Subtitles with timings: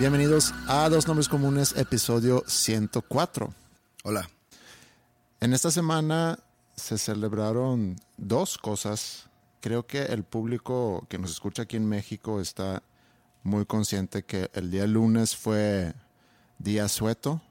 [0.00, 3.52] Bienvenidos a Dos Nombres Comunes, episodio 104.
[4.02, 4.30] Hola.
[5.40, 6.38] En esta semana
[6.74, 9.28] se celebraron dos cosas.
[9.60, 12.82] Creo que el público que nos escucha aquí en México está
[13.42, 15.92] muy consciente que el día lunes fue
[16.58, 17.42] día sueto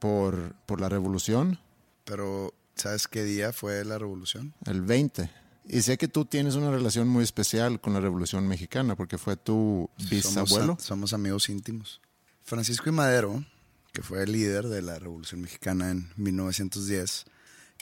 [0.00, 1.60] por, por la revolución,
[2.04, 4.54] Pero, ¿sabes qué día fue la revolución?
[4.64, 5.30] el 20.
[5.68, 9.36] Y sé que tú tienes una relación muy especial con la revolución mexicana porque fue
[9.36, 10.66] tu bisabuelo.
[10.66, 12.00] Somos, somos amigos íntimos.
[12.44, 13.44] Francisco y Madero,
[13.92, 17.24] que fue el líder de la revolución mexicana en 1910,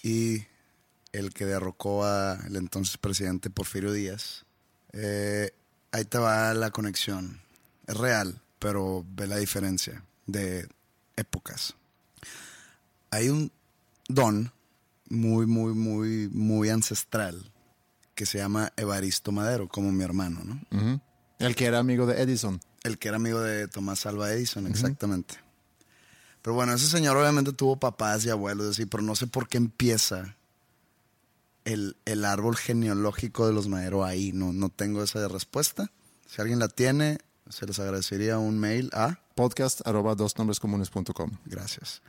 [0.03, 0.45] y
[1.13, 4.45] el que derrocó al entonces presidente Porfirio Díaz.
[4.93, 5.51] Eh,
[5.93, 7.41] ahí te va la conexión.
[7.87, 10.69] Es real, pero ve la diferencia de
[11.17, 11.75] épocas.
[13.11, 13.53] Hay un
[14.09, 14.53] don
[15.09, 17.53] muy, muy, muy, muy ancestral
[18.15, 21.01] que se llama Evaristo Madero, como mi hermano, ¿no?
[21.39, 22.61] El que era amigo de Edison.
[22.83, 25.37] El que era amigo de Tomás Alva Edison, exactamente.
[26.43, 29.57] Pero bueno, ese señor obviamente tuvo papás y abuelos, así, pero no sé por qué
[29.57, 30.37] empieza
[31.65, 34.33] el, el árbol genealógico de los Madero ahí.
[34.33, 35.91] No, no tengo esa respuesta.
[36.27, 39.19] Si alguien la tiene, se les agradecería un mail a...
[39.35, 40.15] Podcast arroba.
[41.45, 42.03] Gracias.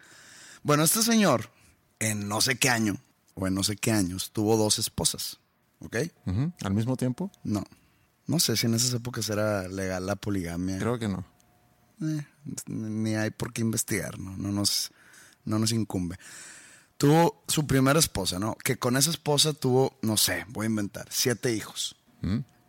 [0.61, 1.49] Bueno, este señor,
[1.97, 2.97] en no sé qué año,
[3.33, 5.39] o en no sé qué años, tuvo dos esposas.
[5.85, 5.97] ¿Ok?
[6.63, 7.31] ¿Al mismo tiempo?
[7.43, 7.63] No.
[8.27, 10.79] No sé si en esas épocas era legal la poligamia.
[10.79, 11.25] Creo que no.
[12.01, 12.25] Eh,
[12.67, 14.35] ni hay por qué investigar, ¿no?
[14.37, 14.91] No nos,
[15.45, 16.17] no nos incumbe.
[16.97, 18.55] Tuvo su primera esposa, ¿no?
[18.55, 21.95] Que con esa esposa tuvo, no sé, voy a inventar, siete hijos.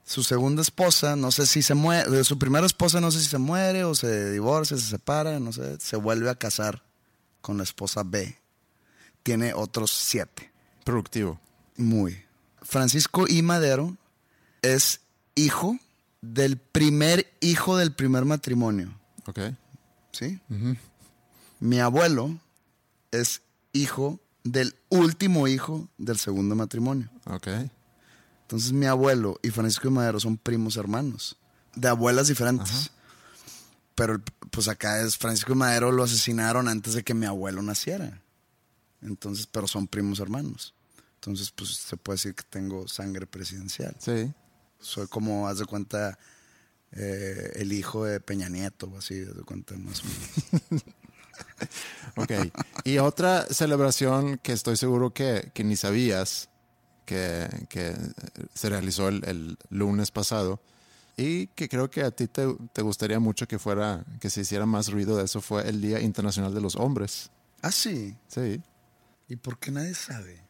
[0.04, 3.38] Su segunda esposa, no sé si se muere, su primera esposa no sé si se
[3.38, 6.84] muere o se divorcia, se separa, no sé, se vuelve a casar
[7.40, 8.36] con la esposa B.
[9.22, 10.52] Tiene otros siete.
[10.84, 11.40] Productivo.
[11.76, 12.25] Muy.
[12.66, 13.42] Francisco I.
[13.42, 13.96] Madero
[14.62, 15.00] es
[15.34, 15.78] hijo
[16.20, 18.92] del primer hijo del primer matrimonio.
[19.26, 19.40] Ok.
[20.12, 20.40] ¿Sí?
[21.60, 22.38] Mi abuelo
[23.10, 27.10] es hijo del último hijo del segundo matrimonio.
[27.26, 27.48] Ok.
[28.42, 31.36] Entonces mi abuelo y Francisco de Madero son primos hermanos,
[31.74, 32.90] de abuelas diferentes.
[33.94, 38.20] Pero pues acá es Francisco de Madero lo asesinaron antes de que mi abuelo naciera.
[39.02, 40.74] Entonces, pero son primos hermanos.
[41.26, 43.96] Entonces, pues se puede decir que tengo sangre presidencial.
[43.98, 44.32] Sí.
[44.78, 46.18] Soy como, haz de cuenta,
[46.92, 50.84] eh, el hijo de Peña Nieto, así, haz de cuenta más o menos.
[52.16, 52.30] Ok.
[52.84, 56.48] Y otra celebración que estoy seguro que, que ni sabías
[57.04, 57.94] que, que
[58.54, 60.58] se realizó el, el lunes pasado
[61.14, 64.64] y que creo que a ti te, te gustaría mucho que fuera, que se hiciera
[64.64, 67.30] más ruido de eso fue el Día Internacional de los Hombres.
[67.60, 68.16] Ah, sí.
[68.28, 68.62] Sí.
[69.28, 70.45] ¿Y por qué nadie sabe?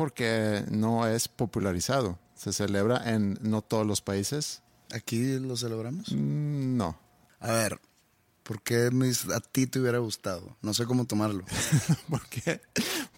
[0.00, 2.18] Porque no es popularizado.
[2.34, 4.62] Se celebra en no todos los países.
[4.92, 6.10] ¿Aquí lo celebramos?
[6.10, 6.98] Mm, No.
[7.38, 7.78] A ver,
[8.42, 10.56] ¿por qué mis- a ti te hubiera gustado?
[10.62, 11.44] No sé cómo tomarlo.
[12.08, 12.62] porque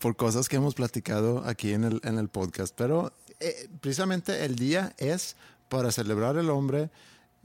[0.00, 2.74] por cosas que hemos platicado aquí en el, en el podcast.
[2.76, 5.36] Pero eh, precisamente el día es
[5.68, 6.90] para celebrar el hombre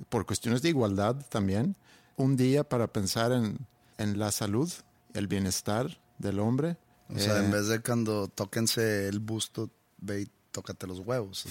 [0.09, 1.75] por cuestiones de igualdad también.
[2.15, 3.59] Un día para pensar en,
[3.99, 4.71] en la salud,
[5.13, 6.77] el bienestar del hombre.
[7.13, 11.45] O sea, Eh, en vez de cuando tóquense el busto, ve y tócate los huevos.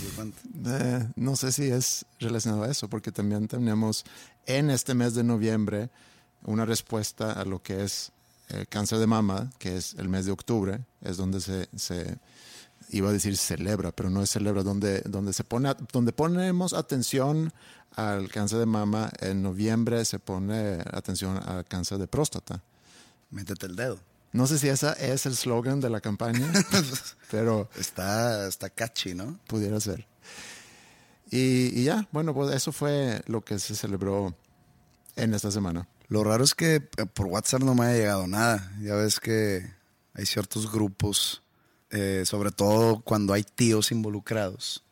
[0.67, 4.05] Eh, no sé si es relacionado a eso, porque también tenemos
[4.47, 5.91] en este mes de noviembre
[6.43, 8.13] una respuesta a lo que es
[8.49, 12.19] el cáncer de mama, que es el mes de octubre, es donde se, se,
[12.91, 17.53] iba a decir celebra, pero no es celebra, donde, donde, se pone, donde ponemos atención
[17.95, 22.63] al cáncer de mama, en noviembre se pone atención al cáncer de próstata.
[23.31, 23.99] Métete el dedo.
[24.33, 26.53] No sé si ese es el slogan de la campaña,
[27.31, 29.39] pero Está, está catchy, ¿no?
[29.47, 30.07] pudiera ser.
[31.31, 34.37] Y, y ya, bueno, pues eso fue lo que se celebró
[35.17, 35.89] en esta semana.
[36.09, 38.73] Lo raro es que eh, por WhatsApp no me ha llegado nada.
[38.81, 39.69] Ya ves que
[40.15, 41.43] hay ciertos grupos,
[41.91, 44.85] eh, sobre todo cuando hay tíos involucrados,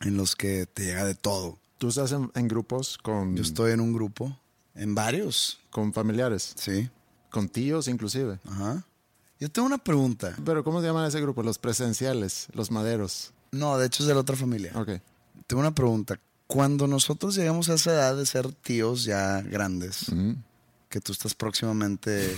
[0.00, 1.58] en los que te llega de todo.
[1.78, 4.38] ¿Tú estás en, en grupos con, Yo estoy en un grupo,
[4.74, 6.90] en varios, con familiares, sí.
[7.30, 8.38] Con tíos inclusive?
[8.46, 8.84] Ajá.
[9.40, 10.34] Yo tengo una pregunta.
[10.44, 11.42] Pero ¿cómo se llaman ese grupo?
[11.42, 13.32] Los presenciales, los maderos.
[13.52, 14.72] No, de hecho es de la otra familia.
[14.74, 14.90] Ok.
[15.46, 16.18] Tengo una pregunta.
[16.46, 20.32] Cuando nosotros llegamos a esa edad de ser tíos ya grandes, Mm,
[20.88, 22.34] que tú estás próximamente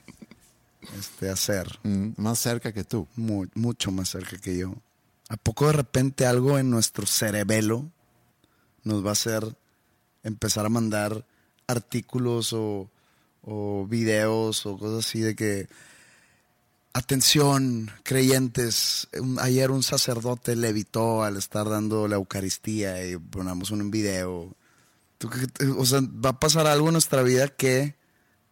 [0.98, 3.06] este, a ser, mm, más cerca que tú.
[3.16, 4.74] mu- mucho más cerca que yo,
[5.28, 7.90] ¿a poco de repente algo en nuestro cerebelo
[8.84, 9.56] nos va a hacer
[10.22, 11.24] empezar a mandar
[11.66, 12.88] artículos o,
[13.46, 15.68] o videos o cosas así de que,
[16.92, 19.08] atención, creyentes,
[19.38, 24.54] ayer un sacerdote levitó al estar dando la Eucaristía y ponemos un video.
[25.18, 27.94] ¿Tú qué- o sea, va a pasar algo en nuestra vida que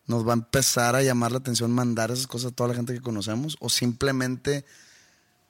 [0.07, 2.95] nos va a empezar a llamar la atención mandar esas cosas a toda la gente
[2.95, 4.65] que conocemos o simplemente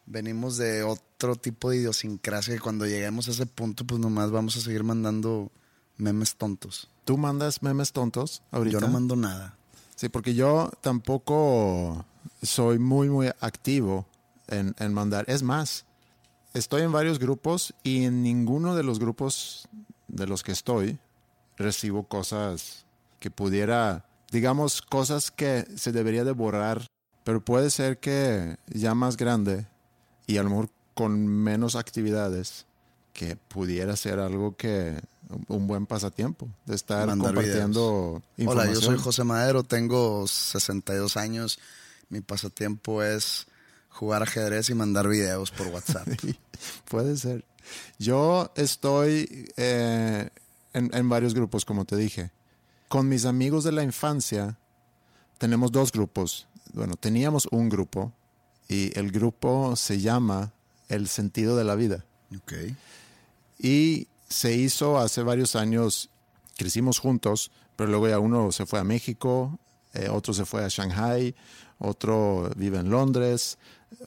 [0.06, 4.56] venimos de otro tipo de idiosincrasia que cuando lleguemos a ese punto pues nomás vamos
[4.56, 5.50] a seguir mandando
[5.96, 6.88] memes tontos.
[7.04, 8.78] ¿Tú mandas memes tontos ahorita?
[8.78, 9.56] Yo no mando nada.
[9.94, 12.04] Sí, porque yo tampoco
[12.42, 14.06] soy muy, muy activo
[14.48, 15.24] en, en mandar.
[15.28, 15.84] Es más,
[16.52, 19.68] estoy en varios grupos y en ninguno de los grupos
[20.08, 20.98] de los que estoy
[21.56, 22.84] recibo cosas
[23.20, 26.86] que pudiera, digamos, cosas que se debería de borrar,
[27.22, 29.66] pero puede ser que ya más grande
[30.26, 32.66] y a lo mejor con menos actividades,
[33.12, 35.00] que pudiera ser algo que
[35.48, 38.74] un buen pasatiempo de estar Mandar compartiendo Hola, información.
[38.74, 41.58] yo soy José Madero, tengo 62 años.
[42.08, 43.46] Mi pasatiempo es
[43.88, 46.06] jugar ajedrez y mandar videos por WhatsApp.
[46.90, 47.44] Puede ser.
[47.98, 50.28] Yo estoy eh,
[50.72, 52.30] en, en varios grupos, como te dije.
[52.88, 54.58] Con mis amigos de la infancia
[55.38, 56.46] tenemos dos grupos.
[56.72, 58.12] Bueno, teníamos un grupo
[58.68, 60.52] y el grupo se llama
[60.88, 62.04] El sentido de la vida.
[62.36, 62.52] ok.
[63.58, 66.10] Y se hizo hace varios años,
[66.56, 69.60] crecimos juntos, pero luego ya uno se fue a México,
[69.92, 71.34] eh, otro se fue a Shanghai,
[71.78, 73.58] otro vive en Londres,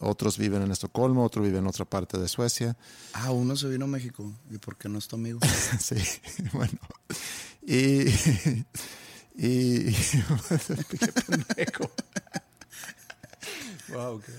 [0.02, 2.76] otros viven en Estocolmo, otro vive en otra parte de Suecia.
[3.14, 4.30] Ah, uno se vino a México.
[4.52, 5.40] ¿Y por qué no es tu amigo?
[5.80, 5.96] Sí,
[6.54, 6.78] bueno.
[7.66, 8.04] Y.
[9.40, 9.94] Y.
[9.94, 11.92] qué pendejo.
[13.90, 14.34] Wow, qué,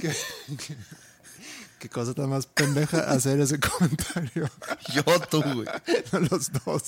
[0.00, 0.12] qué,
[0.56, 0.76] qué-
[1.78, 4.48] qué cosa tan más pendeja hacer ese comentario.
[4.94, 5.66] Yo, tú, güey.
[6.30, 6.82] Los dos.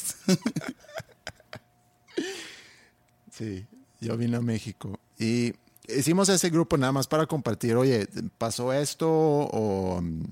[3.32, 3.66] Sí,
[4.00, 5.54] yo vine a México y
[5.88, 8.08] hicimos ese grupo nada más para compartir, oye,
[8.38, 10.22] pasó esto o mm,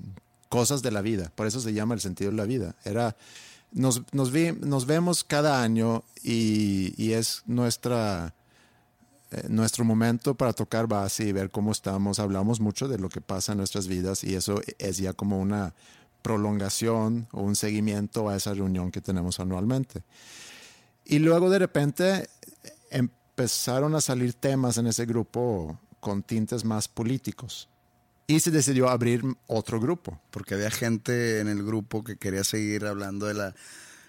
[0.49, 2.75] cosas de la vida, por eso se llama el sentido de la vida.
[2.83, 3.15] Era,
[3.71, 8.33] nos, nos, vi- nos vemos cada año y, y es nuestra,
[9.49, 12.19] nuestro momento para tocar base y ver cómo estamos.
[12.19, 15.73] Hablamos mucho de lo que pasa en nuestras vidas y eso es ya como una
[16.21, 20.03] prolongación o un seguimiento a esa reunión que tenemos anualmente.
[21.05, 22.29] Y luego de repente
[22.89, 27.69] empezaron a salir temas en ese grupo con tintes más políticos.
[28.27, 30.19] Y se decidió abrir otro grupo.
[30.31, 33.55] Porque había gente en el grupo que quería seguir hablando de la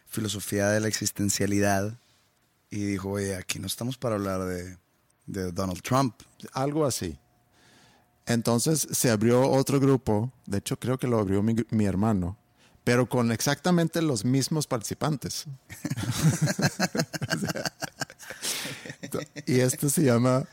[0.07, 1.97] filosofía de la existencialidad.
[2.69, 4.77] Y dijo, oye, aquí no estamos para hablar de,
[5.29, 6.15] de Donald Trump.
[6.53, 7.17] Algo así.
[8.27, 12.37] Entonces se abrió otro grupo, de hecho creo que lo abrió mi, mi hermano,
[12.85, 15.47] pero con exactamente los mismos participantes.
[19.47, 20.45] Y esto se llama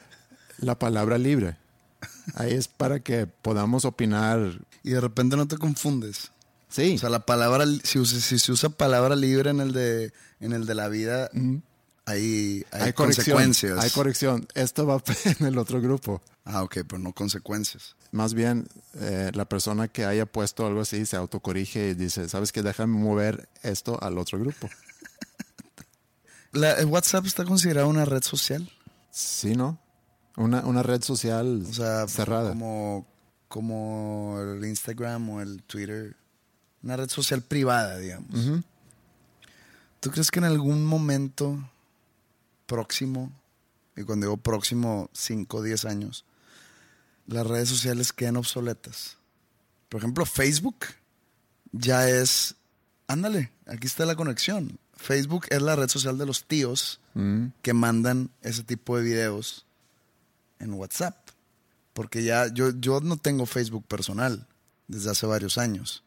[0.59, 1.57] la palabra libre.
[2.35, 4.61] Ahí es para que podamos opinar.
[4.83, 6.31] Y de repente no te confundes.
[6.69, 10.53] Sí, O sea, la palabra, si, si se usa palabra libre en el de, en
[10.53, 11.29] el de la vida,
[12.05, 13.37] hay, hay, hay corrección.
[13.37, 13.79] consecuencias.
[13.79, 14.47] Hay corrección.
[14.53, 15.01] Esto va
[15.39, 16.21] en el otro grupo.
[16.45, 17.95] ah, ok, pero no consecuencias.
[18.11, 18.67] Más bien,
[19.01, 22.61] eh, la persona que haya puesto algo así se autocorrige y dice, ¿sabes qué?
[22.61, 24.69] Déjame mover esto al otro grupo.
[26.51, 28.71] La, ¿el ¿WhatsApp está considerado una red social?
[29.11, 29.77] Sí, ¿no?
[30.37, 32.49] Una, una red social O sea, cerrada.
[32.49, 33.05] Como,
[33.49, 36.15] como el Instagram o el Twitter.
[36.81, 38.63] Una red social privada, digamos.
[39.99, 41.59] ¿Tú crees que en algún momento
[42.65, 43.31] próximo,
[43.95, 46.25] y cuando digo próximo 5 o 10 años,
[47.27, 49.17] las redes sociales queden obsoletas?
[49.89, 50.85] Por ejemplo, Facebook
[51.71, 52.55] ya es,
[53.07, 54.79] ándale, aquí está la conexión.
[54.95, 57.47] Facebook es la red social de los tíos Mm.
[57.61, 59.65] que mandan ese tipo de videos
[60.59, 61.15] en WhatsApp.
[61.93, 64.45] Porque ya yo, yo no tengo Facebook personal
[64.89, 66.03] desde hace varios años.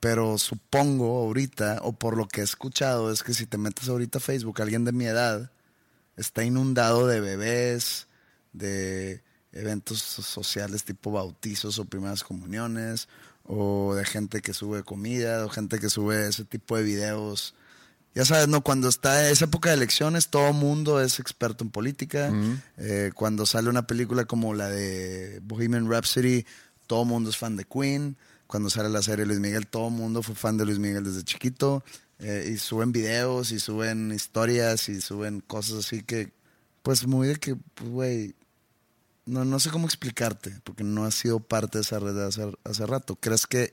[0.00, 4.18] Pero supongo ahorita, o por lo que he escuchado, es que si te metes ahorita
[4.18, 5.50] a Facebook, alguien de mi edad
[6.16, 8.08] está inundado de bebés,
[8.54, 13.08] de eventos so- sociales tipo bautizos o primeras comuniones,
[13.44, 17.54] o de gente que sube comida, o gente que sube ese tipo de videos.
[18.14, 18.62] Ya sabes, ¿no?
[18.62, 22.32] Cuando está esa época de elecciones, todo mundo es experto en política.
[22.78, 26.44] Eh, cuando sale una película como la de Bohemian Rhapsody,
[26.86, 28.16] todo mundo es fan de Queen.
[28.50, 31.84] Cuando sale la serie Luis Miguel, todo mundo fue fan de Luis Miguel desde chiquito.
[32.18, 36.32] Eh, y suben videos, y suben historias, y suben cosas así que,
[36.82, 38.34] pues muy de que, pues, güey,
[39.24, 42.52] no, no sé cómo explicarte, porque no has sido parte de esa red de hace,
[42.64, 43.14] hace rato.
[43.14, 43.72] ¿Crees que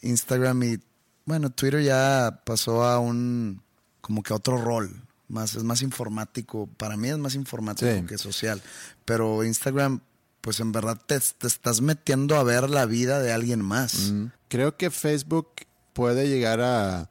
[0.00, 0.78] Instagram y,
[1.26, 3.62] bueno, Twitter ya pasó a un,
[4.00, 5.02] como que a otro rol?
[5.28, 8.06] Más, es más informático, para mí es más informático Sí.
[8.06, 8.62] que social.
[9.04, 10.00] Pero Instagram,
[10.46, 14.12] pues en verdad te, te estás metiendo a ver la vida de alguien más.
[14.12, 14.26] Mm.
[14.46, 15.48] Creo que Facebook
[15.92, 17.10] puede llegar a,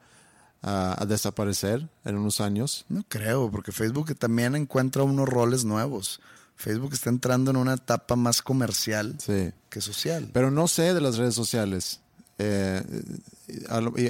[0.62, 2.86] a- a desaparecer en unos años.
[2.88, 6.20] No creo, porque Facebook también encuentra unos roles nuevos.
[6.56, 9.52] Facebook está entrando en una etapa más comercial Sí.
[9.68, 10.30] que social.
[10.32, 12.00] Pero no sé de las redes sociales.
[12.38, 12.82] Eh,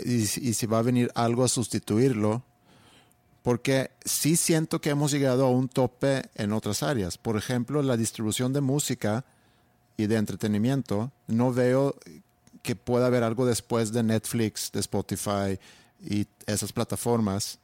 [0.05, 2.45] y si va a venir algo a sustituirlo.
[3.47, 7.17] Porque sí siento que hemos llegado a un tope en otras áreas.
[7.17, 9.25] Por ejemplo, la distribución de música
[9.97, 11.13] y de entretenimiento.
[11.29, 11.95] No veo
[12.63, 15.61] que pueda haber algo después de Netflix, de Spotify
[16.01, 17.61] y esas plataformas.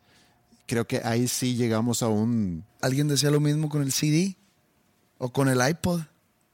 [0.67, 2.65] Creo que ahí sí llegamos a un...
[2.81, 4.37] Alguien decía lo mismo con el CD
[5.19, 6.03] o con el iPod.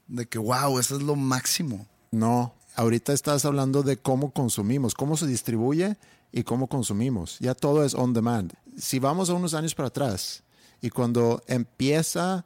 [0.07, 1.85] De que, wow, eso es lo máximo.
[2.09, 5.97] No, ahorita estás hablando de cómo consumimos, cómo se distribuye
[6.31, 7.37] y cómo consumimos.
[7.39, 8.53] Ya todo es on demand.
[8.77, 10.43] Si vamos a unos años para atrás
[10.81, 12.45] y cuando empieza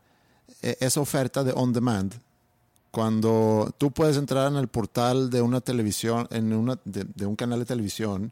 [0.62, 2.16] eh, esa oferta de on demand,
[2.92, 7.60] cuando tú puedes entrar en el portal de una televisión, en una, de, un canal
[7.60, 8.32] de televisión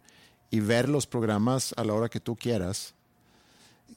[0.51, 2.93] y ver los programas a la hora que tú quieras,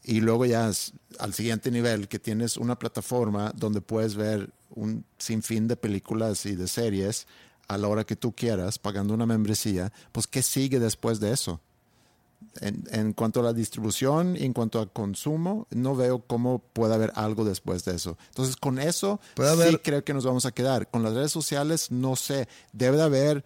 [0.03, 0.71] y luego ya
[1.19, 6.57] al siguiente nivel que tienes una plataforma donde puedes ver un sinfín de películas y
[6.57, 7.27] de series
[7.69, 11.61] a la hora que tú quieras, pagando una membresía, pues ¿qué sigue después de eso?
[12.61, 16.95] En, en cuanto a la distribución y en cuanto a consumo, no veo cómo puede
[16.95, 18.19] haber algo después de eso.
[18.29, 20.89] Entonces, con eso Puede sí haber- creo que nos vamos a quedar.
[20.91, 22.47] Con las redes sociales, no sé.
[22.73, 23.45] Debe de haber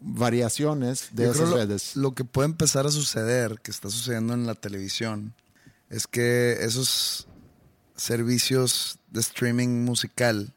[0.00, 1.96] variaciones de Yo creo esas lo- redes.
[1.96, 5.32] Lo, que puede empezar a suceder, que está sucediendo en la televisión,
[5.88, 7.28] es que esos
[7.96, 10.54] servicios de streaming musical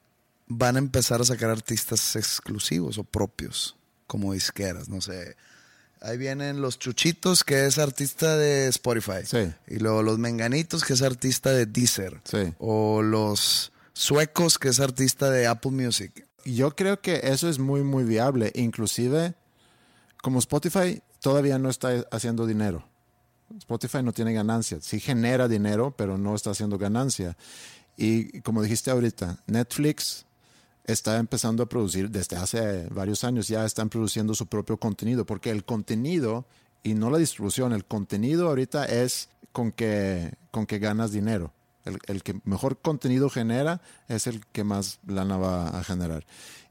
[0.58, 3.76] van a empezar a sacar artistas exclusivos o propios,
[4.08, 5.36] como disqueras, no sé.
[6.02, 9.26] Ahí vienen los Chuchitos, que es artista de Spotify.
[9.26, 9.54] Sí.
[9.68, 12.20] Y luego los Menganitos, que es artista de Deezer.
[12.26, 12.54] Sí.
[12.60, 16.28] O los Suecos, que es artista de Apple Music.
[16.44, 18.52] Yo creo que eso es muy, muy viable.
[18.56, 19.34] Inclusive,
[20.22, 22.86] como Spotify todavía no está haciendo dinero.
[23.60, 24.80] Spotify no tiene ganancia.
[24.82, 27.38] Sí genera dinero, pero no está haciendo ganancia.
[27.96, 30.26] Y como dijiste ahorita, Netflix
[30.86, 35.50] está empezando a producir, desde hace varios años ya están produciendo su propio contenido, porque
[35.50, 36.46] el contenido
[36.84, 41.54] y no la distribución, el contenido ahorita es con que, con que ganas dinero.
[41.86, 46.26] El, el que mejor contenido genera es el que más lana va a generar.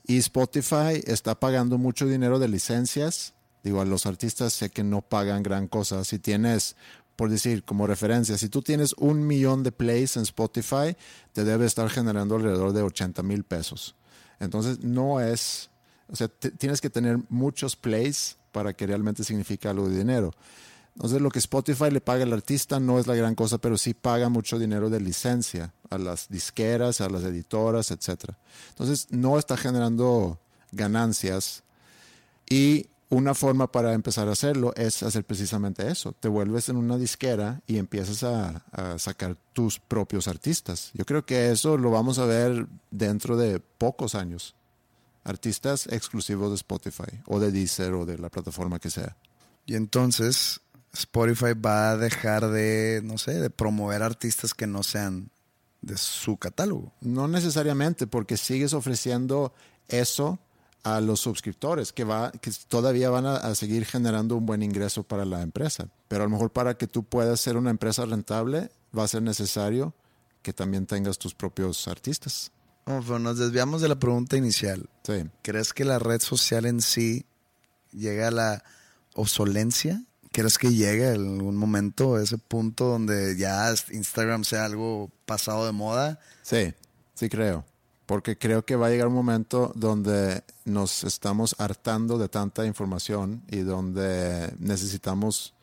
[0.06, 3.34] Y Spotify está pagando mucho dinero de licencias.
[3.62, 6.04] Digo, a los artistas sé que no pagan gran cosa.
[6.04, 6.76] Si tienes,
[7.14, 10.96] por decir, como referencia, si tú tienes un millón de plays en Spotify,
[11.32, 13.94] te debe estar generando alrededor de 80 mil pesos.
[14.42, 15.70] Entonces, no es,
[16.08, 20.32] o sea, tienes que tener muchos plays para que realmente signifique algo de dinero.
[20.96, 23.94] Entonces, lo que Spotify le paga al artista no es la gran cosa, pero sí
[23.94, 28.32] paga mucho dinero de licencia a las disqueras, a las editoras, etc.
[28.70, 30.40] Entonces, no está generando
[30.72, 31.62] ganancias.
[32.50, 36.12] Y una forma para empezar a hacerlo es hacer precisamente eso.
[36.12, 40.90] Te vuelves en una disquera y empiezas a, a sacar tus propios artistas.
[40.94, 44.54] Yo creo que eso lo vamos a ver dentro de pocos años.
[45.24, 49.14] Artistas exclusivos de Spotify o de Deezer o de la plataforma que sea.
[49.66, 50.62] Y entonces
[50.94, 55.28] Spotify va a dejar de, no sé, de promover artistas que no sean
[55.82, 56.94] de su catálogo.
[57.02, 59.52] No necesariamente, porque sigues ofreciendo
[59.88, 60.38] eso
[60.84, 65.04] a los suscriptores, que, va, que todavía van a, a seguir generando un buen ingreso
[65.04, 65.88] para la empresa.
[66.08, 69.22] Pero a lo mejor para que tú puedas ser una empresa rentable, va a ser
[69.22, 69.94] necesario
[70.42, 72.50] que también tengas tus propios artistas.
[72.86, 74.88] Oh, pero nos desviamos de la pregunta inicial.
[75.04, 75.24] Sí.
[75.42, 77.24] ¿Crees que la red social en sí
[77.92, 78.64] llega a la
[79.14, 80.02] obsolencia?
[80.32, 85.66] ¿Crees que llegue en algún momento a ese punto donde ya Instagram sea algo pasado
[85.66, 86.18] de moda?
[86.42, 86.74] Sí,
[87.14, 87.64] sí creo.
[88.12, 93.42] Porque creo que va a llegar un momento donde nos estamos hartando de tanta información
[93.48, 95.54] y donde necesitamos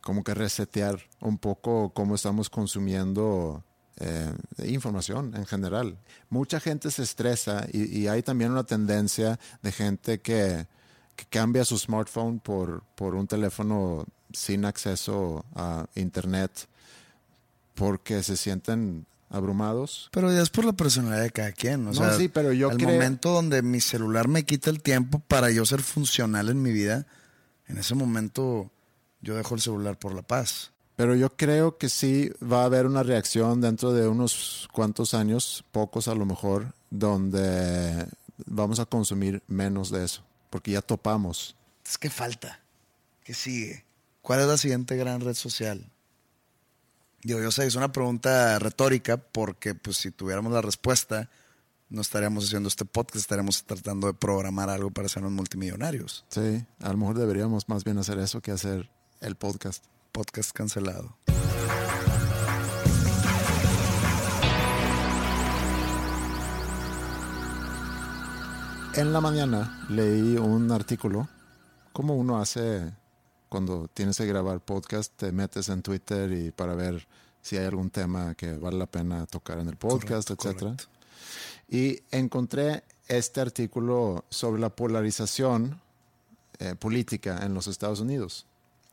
[0.00, 3.62] como que resetear un poco cómo estamos consumiendo
[3.98, 5.96] eh, información en general.
[6.30, 10.66] Mucha gente se estresa y, y hay también una tendencia de gente que,
[11.14, 16.50] que cambia su smartphone por, por un teléfono sin acceso a internet
[17.76, 20.08] porque se sienten abrumados.
[20.12, 21.82] Pero ya es por la personalidad de cada quien.
[21.86, 24.82] O No, sea, sí, pero yo el creo- momento donde mi celular me quita el
[24.82, 27.06] tiempo para yo ser funcional en mi vida,
[27.66, 28.70] en ese momento
[29.20, 30.70] yo dejo el celular por la paz.
[30.96, 35.64] Pero yo creo que sí va a haber una reacción dentro de unos cuantos años,
[35.70, 38.06] pocos a lo mejor, donde
[38.46, 41.54] vamos a consumir menos de eso, porque ya topamos.
[41.86, 42.60] Es que falta.
[43.24, 43.84] ¿Qué sigue?
[44.22, 45.84] ¿Cuál es la siguiente gran red social?
[47.28, 51.28] Digo, yo sé, es una pregunta retórica porque pues si tuviéramos la respuesta,
[51.90, 56.24] no estaríamos haciendo este podcast, estaríamos tratando de programar algo para hacernos multimillonarios.
[56.30, 58.88] Sí, a lo mejor deberíamos más bien hacer eso que hacer
[59.20, 59.84] el podcast.
[60.10, 61.18] Podcast cancelado.
[68.94, 71.28] En la mañana leí un artículo,
[71.92, 72.90] como uno hace
[73.48, 77.06] cuando tienes que grabar podcast, te metes en Twitter y para ver
[77.42, 80.70] si hay algún tema que vale la pena tocar en el podcast, Correcto, etcétera.
[80.76, 80.98] correcto.
[81.68, 85.80] Y encontré este artículo sobre la polarización
[86.58, 88.46] eh, política en los Estados Unidos.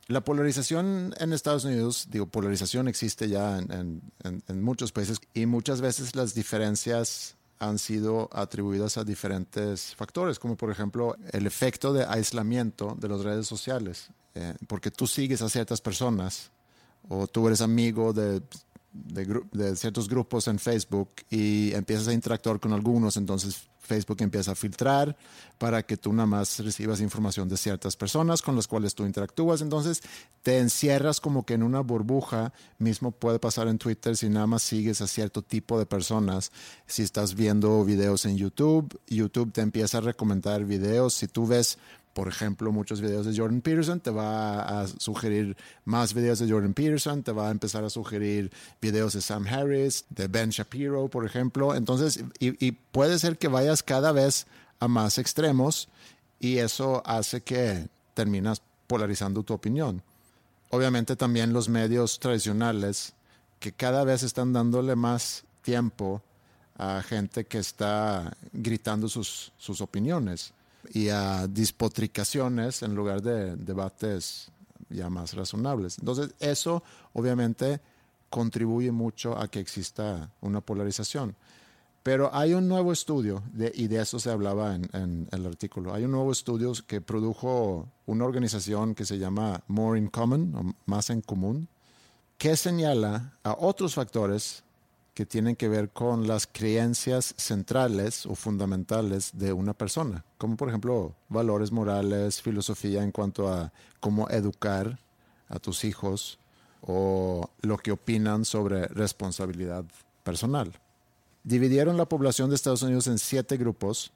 [0.08, 5.18] La polarización en Estados Unidos, digo, polarización existe ya en, en- en- en muchos países
[5.34, 11.46] y muchas veces las diferencias han sido atribuidas a diferentes factores, como por ejemplo el
[11.46, 16.50] efecto de aislamiento de las redes sociales, eh, porque tú sigues a ciertas personas
[17.08, 18.42] o tú eres amigo de,
[18.92, 24.52] de, de ciertos grupos en Facebook y empiezas a interactuar con algunos, entonces Facebook empieza
[24.52, 25.16] a filtrar
[25.56, 29.62] para que tú nada más recibas información de ciertas personas con las cuales tú interactúas,
[29.62, 30.02] entonces
[30.42, 34.62] te encierras como que en una burbuja, mismo puede pasar en Twitter si nada más
[34.62, 36.52] sigues a cierto tipo de personas,
[36.86, 41.78] si estás viendo videos en YouTube, YouTube te empieza a recomendar videos, si tú ves
[42.16, 46.72] por ejemplo, muchos videos de Jordan Peterson, te va a sugerir más videos de Jordan
[46.72, 48.50] Peterson, te va a empezar a sugerir
[48.80, 51.74] videos de Sam Harris, de Ben Shapiro, por ejemplo.
[51.74, 54.46] Entonces, y, puede ser que vayas cada vez
[54.80, 55.90] a más extremos
[56.40, 60.02] y eso hace que terminas polarizando tu opinión.
[60.70, 63.12] Obviamente también los medios tradicionales
[63.60, 66.22] que cada vez están dándole más tiempo
[66.78, 70.54] a gente que está gritando sus, sus opiniones
[70.92, 74.50] y a despotricaciones en lugar de debates
[74.88, 75.98] ya más razonables.
[75.98, 77.80] Entonces, eso obviamente
[78.30, 81.34] contribuye mucho a que exista una polarización.
[82.02, 85.92] Pero hay un nuevo estudio, de- y de eso se hablaba en, en el artículo,
[85.92, 90.74] hay un nuevo estudio que produjo una organización que se llama More in Common, o
[90.86, 91.68] Más en Común,
[92.38, 94.62] que señala a otros factores
[95.16, 100.68] que tienen que ver con las creencias centrales o fundamentales de una persona, como por
[100.68, 104.98] ejemplo valores morales, filosofía en cuanto a cómo educar
[105.48, 106.38] a tus hijos
[106.82, 109.86] o lo que opinan sobre responsabilidad
[110.22, 110.70] personal.
[111.44, 114.12] Dividieron la población de Estados Unidos en siete grupos,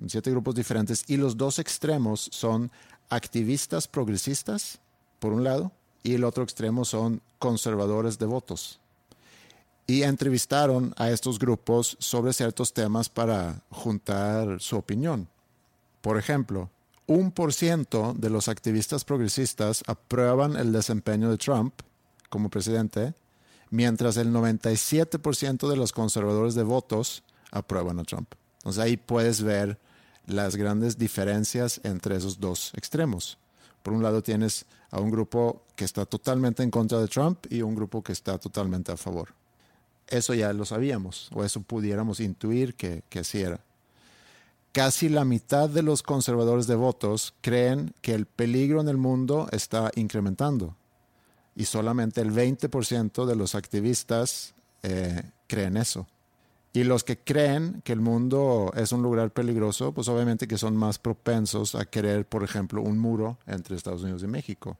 [0.00, 2.70] en siete grupos diferentes, y los dos extremos son
[3.10, 4.78] activistas progresistas,
[5.18, 8.80] por un lado, y el otro extremo son conservadores devotos
[9.90, 15.28] y entrevistaron a estos grupos sobre ciertos temas para juntar su opinión.
[16.02, 16.70] Por ejemplo,
[17.06, 21.72] un por ciento de los activistas progresistas aprueban el desempeño de Trump
[22.28, 23.14] como presidente,
[23.70, 28.34] mientras el 97% de los conservadores de votos aprueban a Trump.
[28.58, 29.78] Entonces ahí puedes ver
[30.26, 33.38] las grandes diferencias entre esos dos extremos.
[33.82, 37.62] Por un lado tienes a un grupo que está totalmente en contra de Trump y
[37.62, 39.30] un grupo que está totalmente a favor.
[40.08, 43.60] Eso ya lo sabíamos, o eso pudiéramos intuir que, que así era.
[44.72, 49.48] Casi la mitad de los conservadores de votos creen que el peligro en el mundo
[49.50, 50.74] está incrementando
[51.58, 56.06] y solamente el 20% de los activistas eh, creen eso.
[56.72, 60.76] Y los que creen que el mundo es un lugar peligroso, pues obviamente que son
[60.76, 64.78] más propensos a querer, por ejemplo, un muro entre Estados Unidos y México.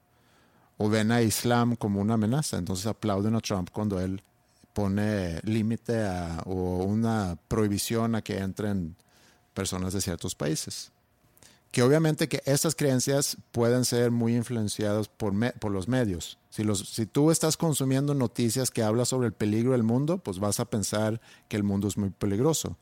[0.76, 4.22] O ven a Islam como una amenaza, entonces aplauden a Trump cuando él
[4.78, 6.06] pone límite
[6.46, 8.94] o una prohibición a que entren
[9.52, 10.92] personas de ciertos países.
[11.72, 16.38] Que obviamente que estas creencias pueden ser muy influenciadas por, por los medios.
[16.50, 20.38] Si, los, si tú estás consumiendo noticias que hablan sobre el peligro del mundo, pues
[20.38, 22.76] vas a pensar que el mundo es muy peligroso.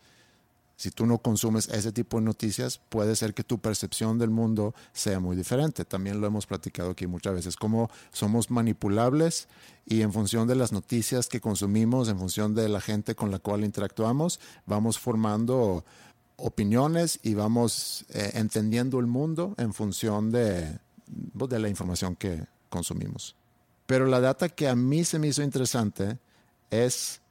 [0.76, 4.74] Si tú no consumes ese tipo de noticias, puede ser que tu percepción del mundo
[4.92, 5.86] sea muy diferente.
[5.86, 9.48] También lo hemos platicado aquí muchas veces, cómo somos manipulables
[9.86, 13.38] y en función de las noticias que consumimos, en función de la gente con la
[13.38, 15.82] cual interactuamos, vamos formando
[16.36, 20.78] opiniones y vamos eh, entendiendo el mundo en función de,
[21.38, 23.34] pues, de la información que consumimos.
[23.86, 26.18] Pero la data que a mí se me hizo interesante
[26.70, 27.22] es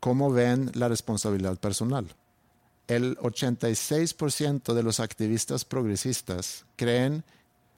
[0.00, 2.06] cómo ven la responsabilidad personal
[2.88, 7.24] el 86% de los activistas progresistas creen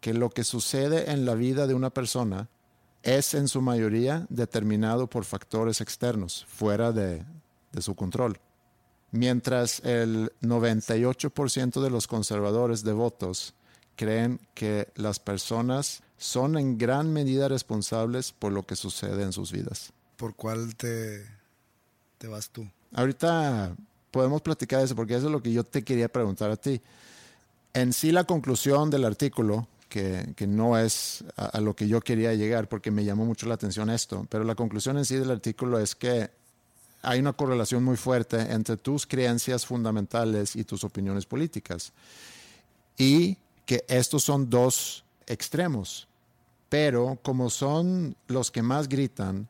[0.00, 2.48] que lo que sucede en la vida de una persona
[3.02, 7.24] es en su mayoría determinado por factores externos, fuera de,
[7.78, 8.40] su control.
[9.12, 13.54] Mientras el 98% de los conservadores devotos
[13.94, 19.52] creen que las personas son en gran medida responsables por lo que sucede en sus
[19.52, 19.92] vidas.
[20.16, 21.24] ¿Por cuál te,
[22.18, 22.66] te vas tú?
[22.92, 23.76] Ahorita
[24.16, 26.80] podemos platicar de eso, porque eso es lo que yo te quería preguntar a ti.
[27.74, 32.32] En sí la conclusión del artículo, que, que no es a, lo que yo quería
[32.32, 35.78] llegar, porque me llamó mucho la atención esto, pero la conclusión en sí del artículo
[35.78, 36.30] es que
[37.02, 41.92] hay una correlación muy fuerte entre tus creencias fundamentales y tus opiniones políticas.
[42.96, 46.08] Y que estos son dos extremos,
[46.70, 49.46] pero como son los que más gritan,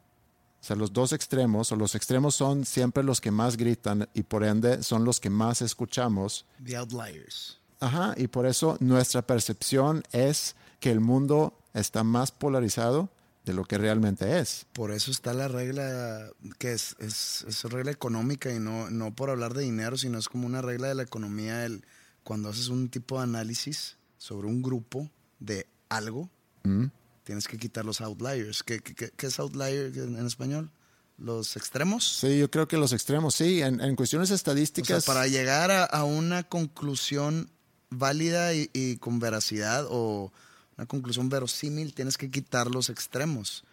[0.66, 4.24] o sea, los dos extremos, o los extremos son siempre los que más gritan y
[4.24, 6.44] por ende son los que más escuchamos.
[6.64, 7.60] The outliers.
[7.78, 13.08] Ajá, y por eso nuestra percepción es que el mundo está más polarizado
[13.44, 14.66] de lo que realmente es.
[14.72, 19.30] Por eso está la regla que es, es, es regla económica y no, no por
[19.30, 21.64] hablar de dinero, sino es como una regla de la economía.
[21.64, 21.84] El,
[22.24, 26.28] cuando haces un tipo de análisis sobre un grupo de algo,
[26.64, 26.86] mm
[27.26, 28.62] tienes que quitar los outliers.
[28.62, 28.80] ¿Qué,
[29.18, 30.70] es outlier en, español?
[31.18, 32.18] ¿Los extremos?
[32.20, 33.62] Sí, yo creo que los extremos, sí.
[33.62, 35.04] En, cuestiones estadísticas.
[35.04, 37.50] para llegar a, una conclusión
[37.90, 40.32] válida y, con veracidad o
[40.78, 43.64] una conclusión verosímil, tienes que quitar los extremos.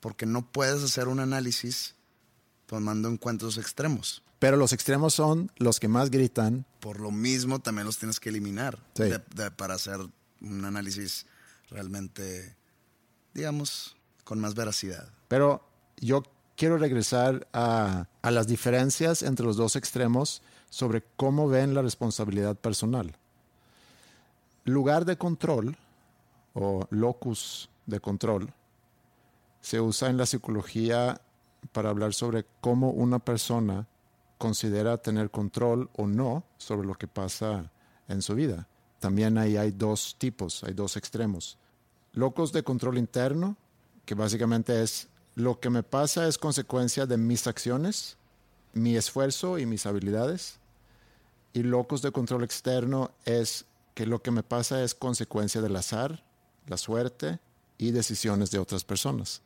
[0.00, 1.94] Porque no puedes hacer un análisis
[2.66, 4.24] tomando en cuenta los extremos.
[4.40, 6.66] Pero los extremos son los que más gritan.
[6.80, 8.82] Por lo mismo, también los tienes que eliminar
[9.56, 10.00] para hacer
[10.40, 11.26] un análisis
[11.70, 12.56] realmente,
[13.34, 15.08] digamos, con más veracidad.
[15.28, 15.62] Pero
[15.96, 16.22] yo
[16.56, 22.56] quiero regresar a, a las diferencias entre los dos extremos sobre cómo ven la responsabilidad
[22.56, 23.16] personal.
[24.64, 25.76] Lugar de control
[26.54, 28.52] o locus de control
[29.60, 31.20] se usa en la psicología
[31.72, 33.86] para hablar sobre cómo una persona
[34.38, 37.70] considera tener control o no sobre lo que pasa
[38.08, 38.68] en su vida
[39.06, 41.58] también ahí hay dos tipos, hay dos extremos.
[42.12, 43.56] Locos de control interno,
[44.04, 48.16] que básicamente es lo que me pasa es consecuencia de mis acciones,
[48.72, 50.58] mi esfuerzo y mis habilidades.
[51.52, 56.24] Y locos de control externo es que lo que me pasa es consecuencia del azar,
[56.66, 57.38] la suerte
[57.78, 59.40] y decisiones de otras personas.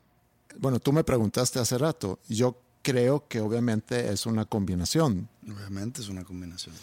[0.56, 5.28] Bueno, tú me preguntaste hace rato, yo creo que obviamente es una combinación.
[5.46, 6.74] Obviamente es una combinación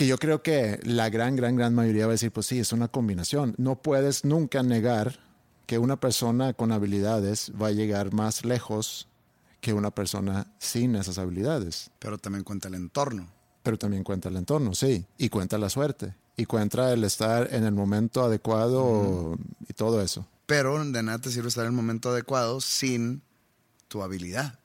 [0.00, 2.72] que yo creo que la gran, gran, gran mayoría va a decir, pues sí, es
[2.72, 3.54] una combinación.
[3.58, 5.20] No puedes nunca negar
[5.66, 9.08] que una persona con habilidades va a llegar más lejos
[9.60, 11.90] que una persona sin esas habilidades.
[11.98, 13.28] Pero también cuenta el entorno.
[13.62, 15.04] Pero también cuenta el entorno, sí.
[15.18, 16.14] Y cuenta la suerte.
[16.34, 19.36] Y cuenta el estar en el momento adecuado
[19.68, 20.26] y todo eso.
[20.46, 23.20] Pero de nada te sirve estar en el momento adecuado sin
[23.88, 24.59] tu habilidad.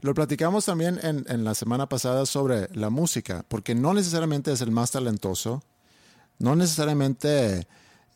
[0.00, 4.70] Lo platicamos también en, la semana pasada sobre la música, porque no necesariamente es el
[4.70, 5.62] más talentoso,
[6.38, 7.66] no necesariamente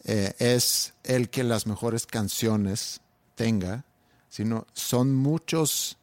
[0.04, 3.00] eh, es el que las mejores canciones
[3.34, 3.84] tenga,
[4.28, 5.98] sino son muchos,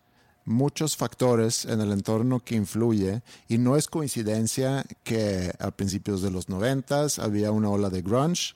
[0.45, 6.31] muchos factores en el entorno que influye y no es coincidencia que a principios de
[6.31, 8.55] los noventas había una ola de grunge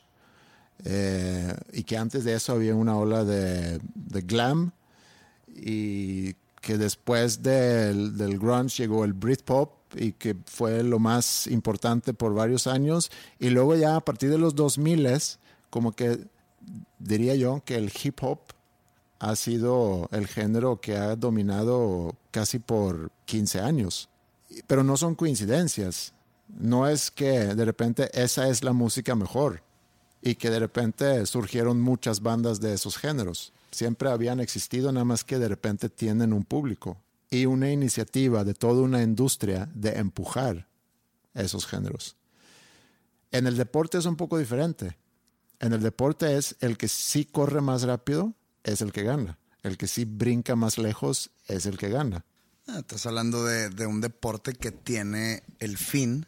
[0.86, 4.72] eh, y que antes de eso había una ola de, de glam
[5.48, 12.14] y que después del, del grunge llegó el Britpop y que fue lo más importante
[12.14, 13.12] por varios años.
[13.38, 15.06] Y luego ya a partir de los 2000
[15.70, 16.26] como que
[17.00, 18.40] diría yo que el hip hop
[19.20, 24.08] ha sido el género que ha dominado casi por 15 años.
[24.66, 26.14] Pero no son coincidencias.
[26.48, 29.64] No es que de repente esa es la música mejor
[30.22, 35.24] y que de repente surgieron muchas bandas de esos géneros siempre habían existido, nada más
[35.24, 36.98] que de repente tienen un público.
[37.30, 40.68] y una iniciativa de toda una industria de empujar
[41.34, 42.16] esos géneros.
[43.32, 44.96] En el deporte es un poco diferente.
[45.60, 49.40] En el deporte es el que sí corre más rápido, es el que gana.
[49.64, 52.24] El que sí brinca más lejos, es el que gana.
[52.68, 56.28] Ah, estás hablando de, de, un deporte que tiene el fin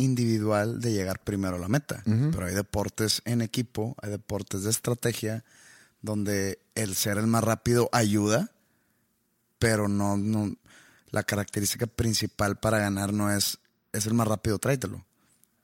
[0.00, 2.02] individual de llegar primero a la meta.
[2.04, 5.44] Pero hay deportes en equipo, hay deportes de estrategia,
[6.02, 8.50] donde el ser el más rápido ayuda,
[9.58, 10.54] pero no, no
[11.10, 13.58] la característica principal para ganar no es,
[13.92, 15.04] es el más rápido, tráetelo.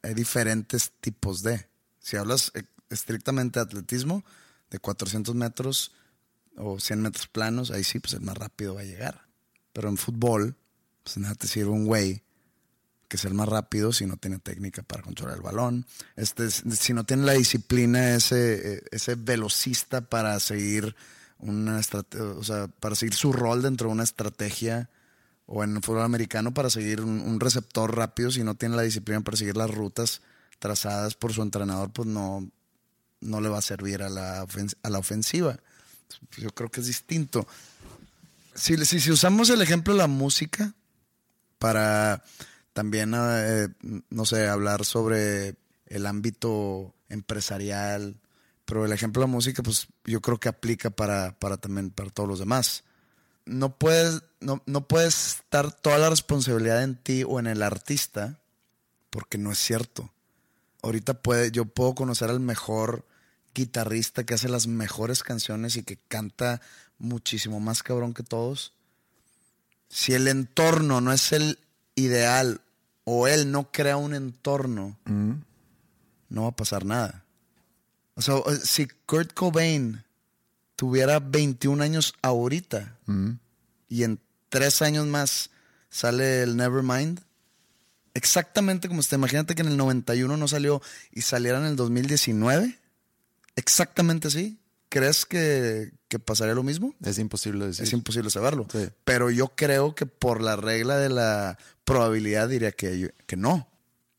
[0.03, 1.69] Hay diferentes tipos de.
[1.99, 4.25] Si hablas eh, estrictamente de atletismo,
[4.71, 5.93] de 400 metros
[6.57, 9.27] o 100 metros planos, ahí sí, pues el más rápido va a llegar.
[9.73, 10.57] Pero en fútbol,
[11.03, 12.23] pues nada te sirve un güey
[13.09, 16.93] que es el más rápido si no tiene técnica para controlar el balón, este, si
[16.93, 20.97] no tiene la disciplina ese, ese velocista para seguir
[21.39, 24.89] una o sea, para seguir su rol dentro de una estrategia
[25.47, 29.21] o en el fútbol americano para seguir un, receptor rápido, si no tiene la disciplina
[29.21, 30.23] para seguir las rutas
[30.59, 32.49] trazadas por su entrenador, pues no,
[33.21, 34.47] no le va a servir a la,
[34.83, 35.59] a la ofensiva.
[36.39, 37.47] Yo creo que es distinto.
[38.55, 40.73] Si, si usamos el ejemplo de la música
[41.59, 42.25] para
[42.77, 43.69] también, eh,
[44.11, 48.21] no sé, hablar sobre el ámbito empresarial,
[48.67, 52.11] pero el ejemplo de la música, pues yo creo que aplica para, para también para
[52.11, 52.85] todos los demás.
[53.47, 58.41] No puedes, no, no puedes estar toda la responsabilidad en ti o en el artista,
[59.09, 60.13] porque no es cierto.
[60.83, 63.07] Ahorita puede, yo puedo conocer al mejor
[63.55, 66.61] guitarrista que hace las mejores canciones y que canta
[66.99, 68.75] muchísimo más cabrón que todos.
[69.89, 71.59] Si el entorno no es el
[71.95, 72.61] ideal
[73.09, 75.33] o él no crea un entorno, mm.
[76.29, 77.25] no va a pasar nada.
[78.15, 80.03] O sea, si Kurt Cobain
[80.75, 83.31] tuviera 21 años ahorita mm.
[83.89, 85.51] y en tres años más
[85.89, 87.21] sale el Nevermind,
[88.13, 92.77] exactamente como usted, imagínate que en el 91 no salió y saliera en el 2019,
[93.55, 94.59] exactamente así.
[94.89, 95.93] ¿Crees que,
[96.25, 96.95] pasaría lo mismo?
[97.05, 97.85] Es imposible decir.
[97.85, 98.67] Es imposible saberlo.
[99.05, 103.69] Pero yo creo que por la regla de la probabilidad diría que, que no.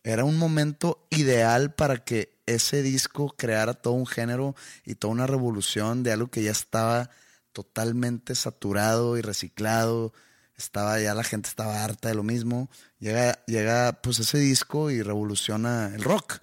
[0.04, 5.28] Era un momento ideal para que ese disco creara todo un género y toda una
[5.28, 7.10] revolución de algo que ya estaba
[7.52, 10.14] totalmente saturado y reciclado.
[10.56, 12.70] Estaba ya la gente estaba harta de lo mismo.
[13.00, 16.40] Llega, llega pues ese disco y revoluciona el rock.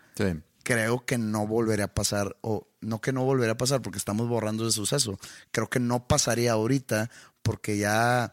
[0.65, 4.29] Creo que no volvería a pasar, o no que no volvería a pasar porque estamos
[4.29, 5.19] borrando ese suceso.
[5.53, 7.11] Creo que no pasaría ahorita
[7.43, 8.33] porque ya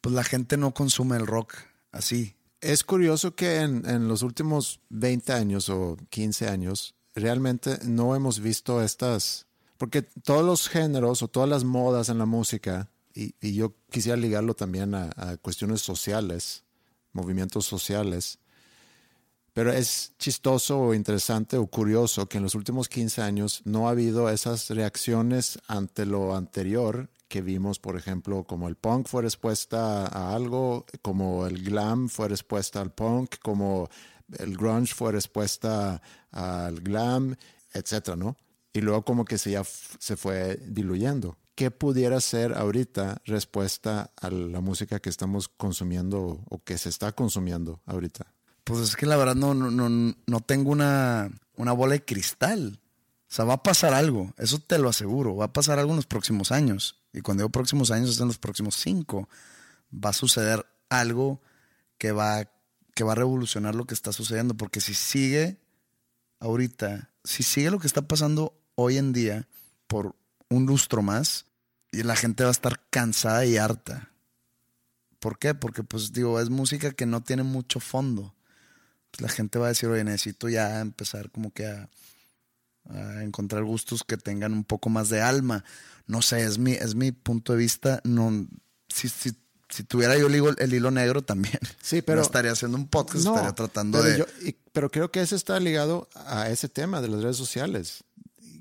[0.00, 1.54] pues la gente no consume el rock
[1.90, 2.36] así.
[2.60, 8.82] Es curioso que en, los últimos 20 años o 15 años realmente no hemos visto
[8.82, 14.16] estas, porque todos los géneros o todas las modas en la música, y, yo quisiera
[14.16, 16.64] ligarlo también a, a, cuestiones sociales,
[17.12, 18.38] movimientos sociales,
[19.56, 23.92] pero es chistoso o interesante o curioso que en los últimos 15 años no ha
[23.92, 30.08] habido esas reacciones ante lo anterior que vimos, por ejemplo, como el punk fue respuesta
[30.08, 33.88] a algo, como el glam fue respuesta al punk, como
[34.38, 37.34] el grunge fue respuesta al glam,
[37.72, 38.36] etcétera, ¿no?
[38.74, 41.38] Y luego como que se ya se fue diluyendo.
[41.54, 47.12] ¿Qué pudiera ser ahorita respuesta a la música que estamos consumiendo o que se está
[47.12, 48.35] consumiendo ahorita?
[48.66, 49.70] Pues es que la verdad no, no,
[50.26, 52.80] no tengo una, una bola de cristal.
[53.28, 55.96] O sea, va a pasar algo, eso te lo aseguro, va a pasar algo en
[55.96, 57.00] los próximos años.
[57.12, 59.28] Y cuando digo próximos años es en los próximos cinco.
[59.92, 61.40] Va a suceder algo
[61.96, 62.50] que va,
[62.96, 64.56] que va a revolucionar lo que está sucediendo.
[64.56, 65.60] Porque si sigue
[66.40, 69.46] ahorita, si sigue lo que está pasando hoy en día
[69.86, 70.16] por
[70.50, 71.46] un lustro más,
[71.92, 74.10] y la gente va a estar cansada y harta.
[75.20, 75.54] ¿Por qué?
[75.54, 78.34] Porque pues digo, es música que no tiene mucho fondo.
[79.16, 81.88] Pues, la gente va a decir, oye, necesito ya empezar como que a
[82.90, 85.64] a encontrar gustos que tengan un poco más de alma.
[86.06, 88.00] No sé, es mi, es mi punto de vista.
[88.04, 88.46] No,
[88.88, 89.32] si, si,
[89.68, 91.58] si tuviera yo el hilo, el hilo, negro también.
[91.82, 92.20] Sí, pero.
[92.20, 94.26] estaría haciendo un podcast, estaría tratando de.
[94.72, 98.04] pero creo que eso está ligado a ese tema de las redes sociales.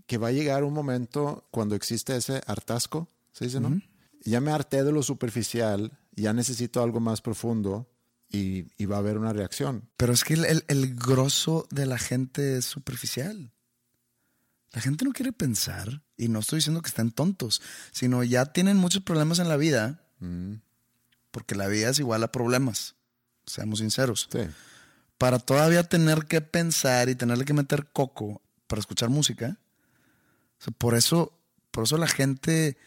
[0.07, 3.81] Que va a llegar un momento cuando existe ese hartazgo, ¿se dice, no?
[4.23, 7.87] Ya me harté de lo superficial, ya necesito algo más profundo.
[8.27, 9.87] Y, y, va a haber una reacción.
[9.97, 13.53] Pero es que el, el, el grosso de la gente es superficial.
[14.75, 17.61] La gente no quiere pensar, y no estoy diciendo que estén tontos,
[17.91, 20.55] sino ya tienen muchos problemas en la vida, mm.
[21.31, 22.95] porque la vida es igual a problemas,
[23.45, 24.27] seamos sinceros.
[25.17, 29.57] Para todavía tener que pensar y tenerle que meter coco para escuchar música,
[30.77, 31.37] por eso,
[31.71, 32.77] por eso la gente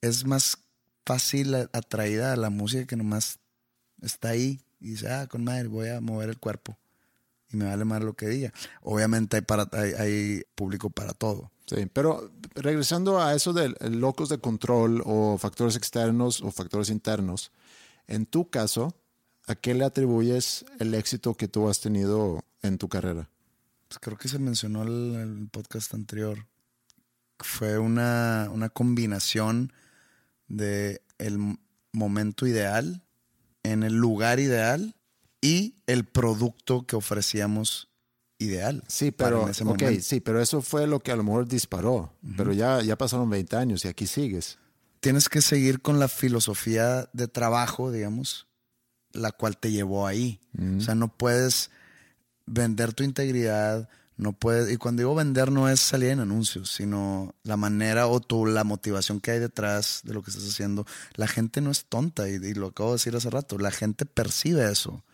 [0.00, 0.58] es más
[1.04, 3.38] fácil atraída a la música que nomás
[4.02, 6.78] está ahí y dice, ah, con madre, voy a mover el cuerpo
[7.50, 8.52] y me vale más lo que diga.
[8.82, 11.50] Obviamente hay, para, hay, público para todo.
[11.66, 17.52] Sí, pero regresando a eso de locos de control o factores externos o factores internos,
[18.06, 18.94] en tu caso,
[19.46, 23.28] ¿a qué le atribuyes el éxito que tú has tenido en tu carrera?
[23.88, 26.46] Pues creo que se mencionó en el, podcast anterior.
[27.38, 29.72] Fue una, una combinación
[30.48, 31.58] de el
[31.92, 33.02] momento ideal,
[33.72, 34.94] en el lugar ideal
[35.40, 37.88] y el producto que ofrecíamos
[38.38, 38.82] ideal.
[38.86, 39.48] Sí, pero,
[40.00, 42.12] sí, pero eso fue lo que a lo mejor disparó.
[42.36, 44.58] Pero ya, ya pasaron 20 años y aquí sigues.
[45.00, 48.46] Tienes que seguir con la filosofía de trabajo, digamos,
[49.12, 50.40] la cual te llevó ahí.
[50.76, 51.70] O sea, no puedes
[52.46, 57.34] vender tu integridad, no puedes, y cuando digo vender no es salir en anuncios, sino
[57.44, 60.84] la manera o tu, la motivación que hay detrás de lo que estás haciendo.
[61.14, 64.04] La gente no es tonta, y, y lo acabo de decir hace rato, la gente
[64.04, 65.04] percibe eso.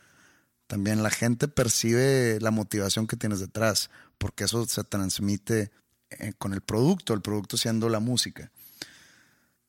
[0.67, 5.71] También la gente percibe la motivación que tienes detrás, porque eso se transmite
[6.11, 8.51] eh, con el producto, el producto siendo la música.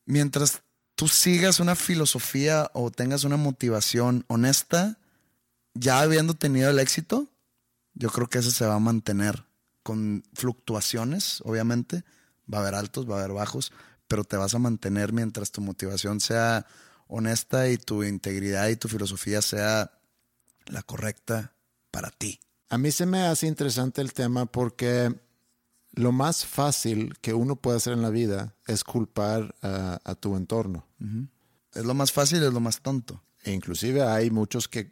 [0.06, 0.62] Mientras
[0.95, 4.98] tú sigas una filosofía o tengas una motivación honesta,
[5.74, 7.28] ya habiendo tenido el éxito,
[7.95, 9.45] yo creo que ese se va a mantener
[9.84, 12.03] con fluctuaciones, obviamente.
[12.51, 13.71] Va a haber altos, va a haber bajos,
[14.08, 16.65] pero te vas a mantener mientras tu motivación sea
[17.08, 19.91] honesta y tu integridad y tu filosofía sea
[20.65, 21.53] la correcta
[21.91, 22.39] para ti.
[22.69, 25.15] A mí se me hace interesante el tema porque
[25.93, 30.86] lo más fácil que uno puede hacer en la vida es culpar a, tu entorno.
[31.73, 33.23] Es lo más fácil, es lo más tonto.
[33.45, 34.91] E inclusive hay muchos que,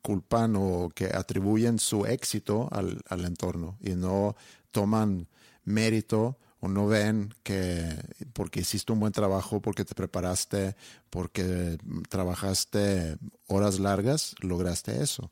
[0.00, 4.34] culpan o que atribuyen su éxito al, entorno y no
[4.70, 5.28] toman
[5.64, 7.98] mérito o no ven que
[8.32, 10.74] porque hiciste un buen trabajo, porque te preparaste,
[11.10, 11.76] porque
[12.08, 15.30] trabajaste horas largas, lograste eso.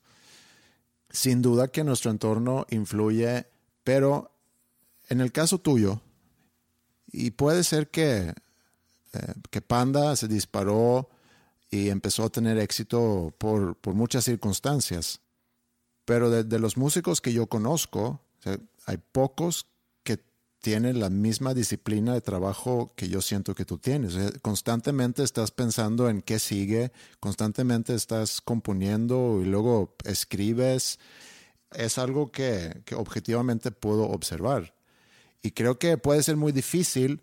[1.09, 3.47] Sin duda que nuestro entorno influye,
[3.85, 4.31] pero
[5.09, 6.03] en el caso tuyo,
[7.07, 8.35] y puede ser que,
[9.15, 11.09] eh, que Panda se disparó
[11.73, 15.21] y empezó a tener éxito por, muchas circunstancias,
[16.05, 18.21] pero de, los músicos que yo conozco,
[18.87, 19.67] hay pocos
[20.63, 24.15] tiene la misma disciplina de trabajo que yo siento que tú tienes.
[24.43, 31.01] constantemente estás pensando en qué sigue, constantemente estás componiendo y luego escribes.
[31.73, 34.73] Es algo que, que objetivamente puedo observar.
[35.43, 37.21] Y creo que puede ser muy difícil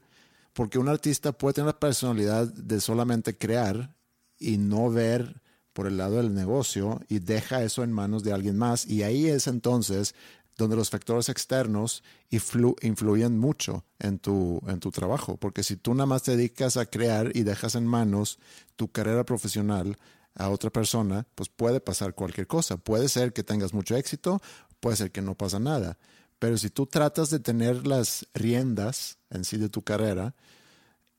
[0.51, 3.95] porque un artista puede tener la personalidad de solamente crear
[4.39, 5.41] y no ver
[5.73, 8.85] por el lado del negocio y deja eso en manos de alguien más.
[8.85, 10.15] Y ahí es entonces
[10.57, 15.37] donde los factores externos influyen mucho en tu, en tu trabajo.
[15.37, 18.39] Porque si tú nada más te dedicas a crear y dejas en manos
[18.75, 19.97] tu carrera profesional
[20.35, 22.77] a otra persona, pues puede pasar cualquier cosa.
[22.77, 24.41] Puede ser que tengas mucho éxito,
[24.79, 25.97] puede ser que no pasa nada.
[26.39, 30.35] Pero si tú tratas de tener las riendas en sí de tu carrera,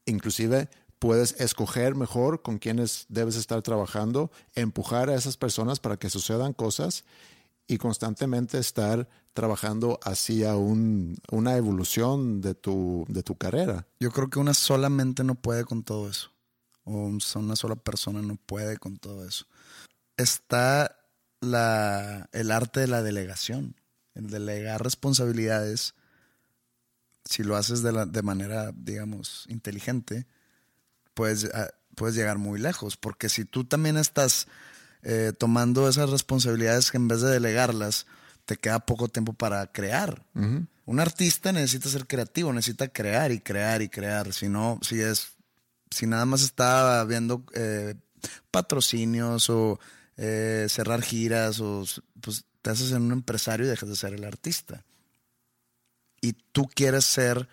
[0.06, 0.68] inclusive
[1.00, 6.52] puedes escoger mejor con quienes debes estar trabajando, empujar a esas personas para que sucedan
[6.52, 7.04] cosas
[7.66, 13.86] y constantemente estar trabajando hacia una evolución de tu, de tu carrera.
[13.98, 16.30] Yo creo que una solamente no puede con todo eso.
[16.84, 19.46] O una sola persona no puede con todo eso.
[20.16, 20.98] Está
[21.40, 23.76] la, el arte de la delegación,
[24.14, 25.94] el delegar responsabilidades.
[27.24, 30.26] Si lo haces de, la, de manera, digamos, inteligente,
[31.20, 32.96] puedes, ah, puedes llegar muy lejos.
[32.96, 34.48] Porque si tú también estás
[35.02, 38.06] eh, tomando esas responsabilidades que en vez de delegarlas,
[38.46, 40.24] te queda poco tiempo para crear.
[40.86, 44.32] Un artista necesita ser creativo, necesita crear y crear y crear.
[44.32, 45.34] Si no, si es,
[45.90, 47.96] si nada más está viendo eh,
[48.50, 49.78] patrocinios o
[50.16, 51.84] eh, cerrar giras, o
[52.22, 54.86] pues te haces en un empresario y dejas de ser el artista.
[56.22, 57.46] Y tú quieres ser,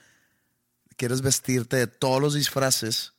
[0.96, 3.17] quieres vestirte de todos los disfraces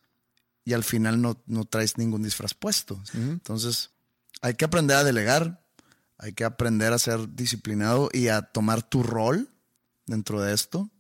[0.69, 3.03] y al final no, no traes ningún disfraz puesto.
[3.15, 3.93] Entonces,
[4.43, 5.65] hay que aprender a delegar,
[6.19, 9.49] hay que aprender a ser disciplinado y a tomar tu rol
[10.05, 10.91] dentro de esto,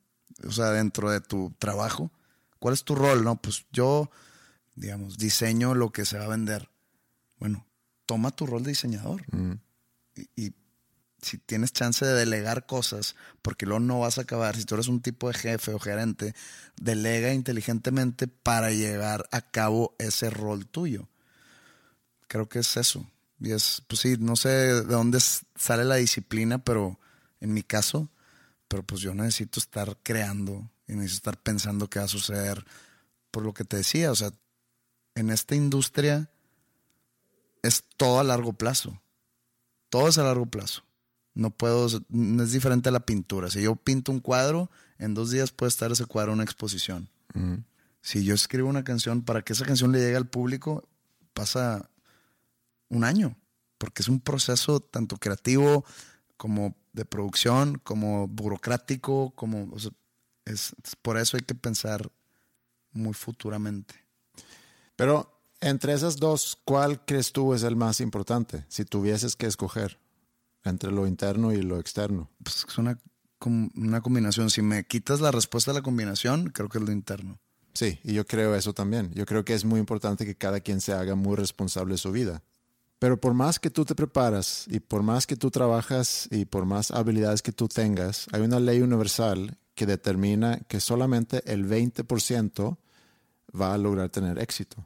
[0.42, 2.10] o sea, dentro de tu trabajo.
[2.58, 3.22] ¿Cuál es tu rol?
[3.24, 4.10] No, pues yo,
[4.74, 6.70] digamos, diseño lo que se va a vender.
[7.38, 7.66] Bueno,
[8.06, 9.22] toma tu rol de diseñador.
[10.34, 10.54] Y,
[11.20, 14.88] si tienes chance de delegar cosas, porque luego no vas a acabar, si tú eres
[14.88, 16.34] un tipo de jefe o gerente,
[16.80, 21.08] delega inteligentemente para llevar a cabo ese rol tuyo.
[22.28, 23.06] Creo que es eso.
[23.40, 26.98] Y es, pues sí, no sé de dónde sale la disciplina, pero
[27.40, 28.10] en mi caso,
[28.66, 32.64] pero pues yo necesito estar creando y necesito estar pensando qué va a suceder
[33.30, 34.32] por lo que te decía, o sea,
[35.14, 36.30] en esta industria
[37.62, 39.00] es todo a largo plazo.
[39.90, 40.82] Todo es a largo plazo.
[41.38, 43.48] No puedo, no es diferente a la pintura.
[43.48, 47.08] Si yo pinto un cuadro, en dos días puede estar ese cuadro en una exposición.
[48.00, 50.88] Si yo escribo una canción, para que esa canción le llegue al público,
[51.34, 51.88] pasa
[52.88, 53.36] un año,
[53.78, 55.84] porque es un proceso tanto creativo
[56.36, 59.72] como de producción, como burocrático, como
[60.44, 62.10] es, por eso hay que pensar
[62.90, 63.94] muy futuramente.
[64.96, 68.64] Pero entre esas dos, ¿cuál crees tú es el más importante?
[68.68, 70.00] Si tuvieses que escoger
[70.68, 72.30] entre lo interno y lo externo.
[72.42, 72.98] Pues es una,
[73.74, 74.50] una combinación.
[74.50, 77.38] Si me quitas la respuesta a la combinación, creo que es lo interno.
[77.72, 79.12] Sí, y yo creo eso también.
[79.14, 82.10] Yo creo que es muy importante que cada quien se haga muy responsable de su
[82.10, 82.42] vida.
[82.98, 86.64] Pero por más que tú te preparas y por más que tú trabajas y por
[86.64, 92.78] más habilidades que tú tengas, hay una ley universal que determina que solamente el 20%
[93.58, 94.84] va a lograr tener éxito.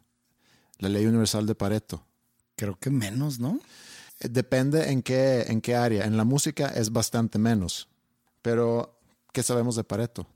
[0.78, 2.04] La ley universal de Pareto.
[2.56, 3.58] Creo que menos, ¿no?
[4.28, 6.04] Depende en qué, en qué área.
[6.04, 7.88] En la música es bastante menos.
[8.40, 8.98] Pero,
[9.32, 10.26] ¿qué sabemos de Pareto?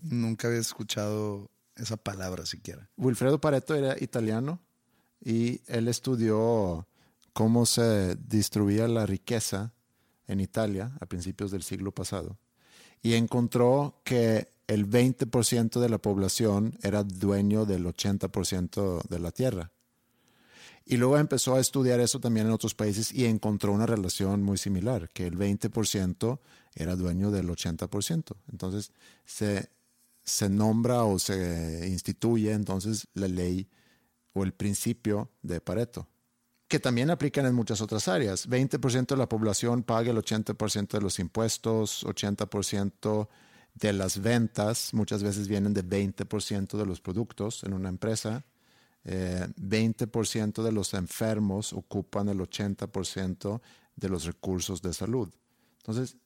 [0.00, 2.88] Nunca había escuchado esa palabra siquiera.
[2.96, 4.60] Wilfredo Pareto era italiano
[5.24, 6.86] y él estudió
[7.32, 9.72] cómo se distribuía la riqueza
[10.26, 12.38] en Italia a principios del siglo pasado
[13.02, 19.72] y encontró que el 20% de la población era dueño del 80% de la tierra.
[20.84, 24.58] Y luego empezó a estudiar eso también en otros países y encontró una relación muy
[24.58, 26.38] similar, que el 20%
[26.74, 28.36] era dueño del 80%.
[28.50, 28.92] Entonces
[29.24, 29.70] se,
[30.22, 33.68] se nombra o se instituye entonces la ley
[34.32, 36.08] o el principio de Pareto
[36.72, 38.48] que también aplican en muchas otras áreas.
[38.48, 43.28] 20% de la población paga el 80% de los impuestos, 80%
[43.74, 48.46] de las ventas muchas veces vienen de 20% de los productos en una empresa.
[49.04, 53.60] 20% eh, de los enfermos ocupan el 80%
[53.96, 55.28] de los recursos de salud.
[55.78, 56.16] Entonces,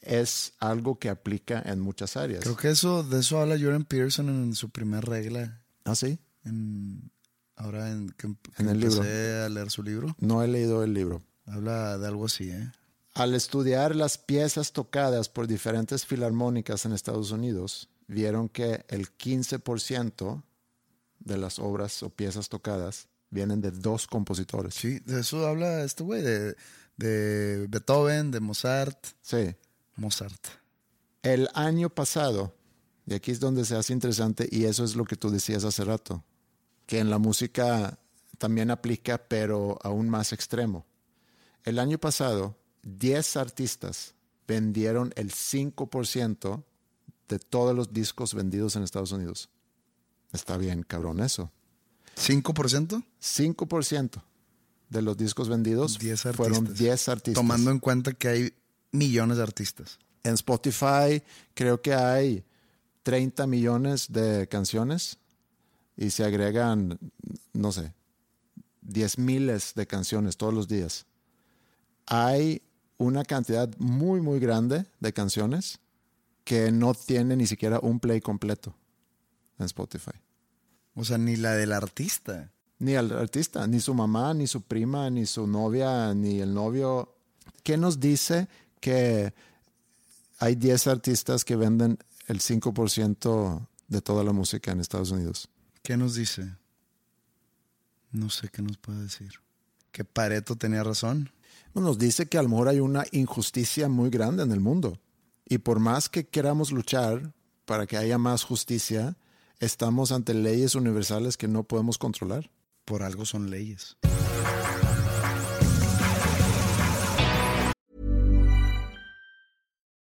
[0.00, 2.42] es algo que aplica en muchas áreas.
[2.42, 5.62] Creo que eso, de eso habla Jordan Peterson en su primera regla.
[5.84, 6.18] ¿Ah, sí?
[6.44, 7.10] En,
[7.56, 8.26] Ahora en, que,
[8.58, 9.02] en el libro.
[9.02, 10.16] a leer su libro.
[10.18, 11.22] No he leído el libro.
[11.46, 12.72] Habla de algo así, ¿eh?
[13.14, 20.42] Al estudiar las piezas tocadas por diferentes filarmónicas en Estados Unidos, vieron que el 15%
[21.24, 24.74] de las obras o piezas tocadas vienen de dos compositores.
[24.74, 26.56] Sí, de eso habla este güey, de,
[26.96, 28.98] de Beethoven, de Mozart.
[29.20, 29.56] Sí.
[29.96, 30.46] Mozart.
[31.22, 32.54] El año pasado,
[33.06, 35.84] y aquí es donde se hace interesante, y eso es lo que tú decías hace
[35.84, 36.24] rato,
[36.86, 37.98] que en la música
[38.38, 40.86] también aplica, pero aún más extremo.
[41.64, 44.14] El año pasado, 10 artistas
[44.46, 46.62] vendieron el 5%
[47.28, 49.48] de todos los discos vendidos en Estados Unidos.
[50.34, 51.52] Está bien, cabrón, eso.
[52.16, 53.04] ¿5%?
[53.22, 54.22] 5%
[54.90, 55.96] de los discos vendidos
[56.34, 57.34] fueron 10 artistas.
[57.34, 58.54] Tomando en cuenta que hay
[58.90, 59.98] millones de artistas.
[60.24, 61.22] En Spotify
[61.54, 62.44] creo que hay
[63.04, 65.18] 30 millones de canciones
[65.96, 66.98] y se agregan,
[67.52, 67.94] no sé,
[68.82, 71.06] diez miles de canciones todos los días.
[72.06, 72.60] Hay
[72.98, 75.78] una cantidad muy, muy grande de canciones
[76.42, 78.74] que no tiene ni siquiera un play completo
[79.58, 80.12] en Spotify.
[80.94, 82.50] O sea, ni la del artista.
[82.78, 87.14] Ni el artista, ni su mamá, ni su prima, ni su novia, ni el novio.
[87.62, 88.48] ¿Qué nos dice
[88.80, 89.32] que
[90.38, 95.48] hay 10 artistas que venden el 5% de toda la música en Estados Unidos?
[95.82, 96.56] ¿Qué nos dice?
[98.10, 99.32] No sé qué nos puede decir.
[99.92, 101.30] ¿Que Pareto tenía razón?
[101.74, 104.98] Nos dice que a lo mejor hay una injusticia muy grande en el mundo.
[105.46, 107.32] Y por más que queramos luchar
[107.64, 109.16] para que haya más justicia,
[109.60, 112.50] estamos ante leyes universales que no podemos controlar.
[112.84, 113.96] Por algo son leyes.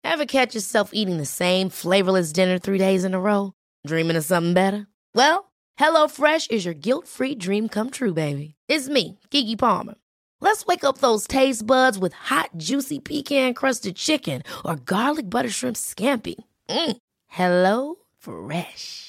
[0.04, 3.54] Ever catch yourself eating the same flavorless dinner three days in a row?
[3.86, 4.88] Dreaming of something better?
[5.16, 8.56] Well, HelloFresh is your guilt-free dream come true, baby.
[8.68, 9.96] It's me, Kiki Palmer.
[10.42, 15.76] Let's wake up those taste buds with hot, juicy pecan-crusted chicken or garlic butter shrimp
[15.76, 16.36] scampi.
[16.70, 16.98] Mm.
[17.28, 19.09] Hello Fresh.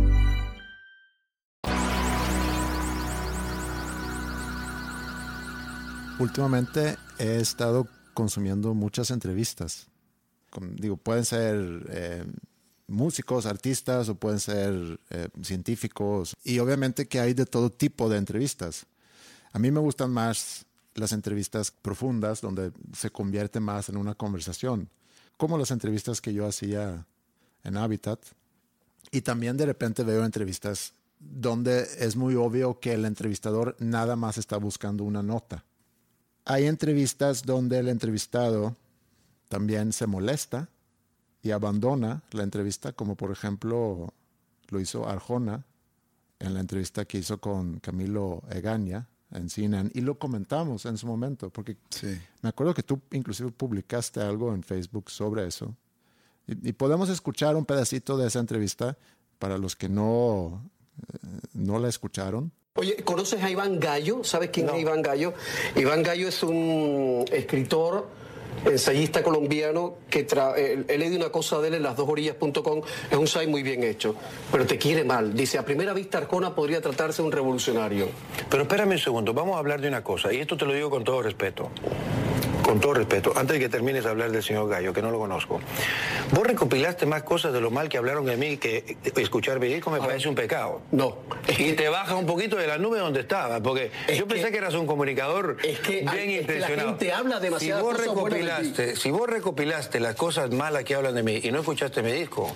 [6.21, 9.87] Últimamente he estado consumiendo muchas entrevistas.
[10.75, 12.23] Digo, pueden ser eh,
[12.85, 16.35] músicos, artistas o pueden ser eh, científicos.
[16.43, 18.85] Y obviamente que hay de todo tipo de entrevistas.
[19.51, 24.89] A mí me gustan más las entrevistas profundas, donde se convierte más en una conversación,
[25.37, 27.07] como las entrevistas que yo hacía
[27.63, 28.19] en Habitat.
[29.09, 34.37] Y también de repente veo entrevistas donde es muy obvio que el entrevistador nada más
[34.37, 35.65] está buscando una nota.
[36.45, 38.75] Hay entrevistas donde el entrevistado
[39.49, 40.69] también se molesta
[41.43, 44.13] y abandona la entrevista, como por ejemplo
[44.69, 45.65] lo hizo Arjona
[46.39, 51.07] en la entrevista que hizo con Camilo Egaña en CNN y lo comentamos en su
[51.07, 52.17] momento, porque Sí.
[52.41, 55.75] me acuerdo que tú inclusive publicaste algo en Facebook sobre eso.
[56.47, 58.97] Y, y podemos escuchar un pedacito de esa entrevista
[59.39, 60.61] para los que no,
[61.13, 61.17] eh,
[61.53, 62.51] no la escucharon.
[62.77, 64.23] Oye, ¿conoces a Iván Gallo?
[64.23, 65.33] ¿Sabes quién es Iván Gallo?
[65.75, 68.07] Iván Gallo es un escritor,
[68.65, 73.27] ensayista colombiano que tra- eh, he leído una cosa de él en lasdosorillas.com, es un
[73.27, 74.15] site muy bien hecho,
[74.53, 75.33] pero te quiere mal.
[75.33, 78.07] Dice, a primera vista Arjona podría tratarse de un revolucionario.
[78.49, 80.89] Pero espérame un segundo, vamos a hablar de una cosa, y esto te lo digo
[80.89, 81.69] con todo respeto.
[82.71, 85.19] Con todo respeto, antes de que termines de hablar del señor Gallo, que no lo
[85.19, 85.59] conozco.
[86.31, 89.91] Vos recopilaste más cosas de lo mal que hablaron de mí que escuchar mi disco
[89.91, 90.79] me parece un pecado.
[90.91, 91.17] No.
[91.57, 94.57] Y te baja un poquito de la nube donde estaba, porque Es yo pensé que-
[94.59, 96.87] eras un comunicador es que bien hay- es que la intencionado.
[96.91, 100.95] gente habla demasiadas si vos cosas de recopilaste, si vos recopilaste las cosas malas que
[100.95, 102.53] hablan de mí y no escuchaste mi disco,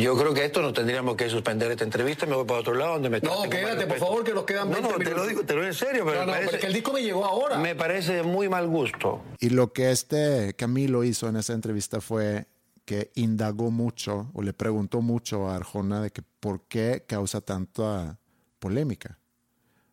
[0.00, 2.94] yo creo que esto no tendríamos que suspender esta entrevista, me voy para otro lado
[2.94, 5.42] donde me No, quédate, por favor, que nos quedan No, 20 no, te lo digo,
[5.44, 6.92] te lo digo en serio, pero No, me no, parece- pero es que el disco
[6.92, 7.58] me llegó ahora.
[7.58, 9.20] me parece de muy mal gusto.
[9.38, 12.46] Y lo que este Camilo hizo en esa entrevista fue
[12.84, 18.18] que indagó mucho o le preguntó mucho a Arjona de que por qué causa tanta
[18.58, 19.18] polémica.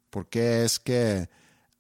[0.10, 1.30] ¿Por qué es que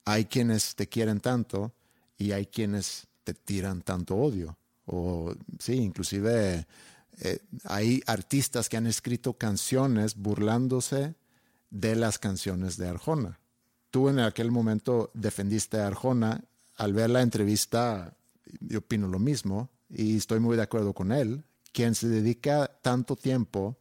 [0.05, 1.73] hay quienes te quieren tanto
[2.17, 4.57] y hay quienes te tiran tanto odio?
[4.85, 6.67] O sí, inclusive
[7.19, 11.15] eh, hay artistas que han escrito canciones burlándose
[11.69, 13.39] de las canciones de Arjona.
[13.91, 16.43] Tú en aquel momento defendiste a Arjona.
[16.79, 18.15] Al ver la entrevista,
[18.61, 21.43] yo opino lo mismo y estoy muy de acuerdo con él.
[21.73, 23.77] Quien se dedica tanto tiempo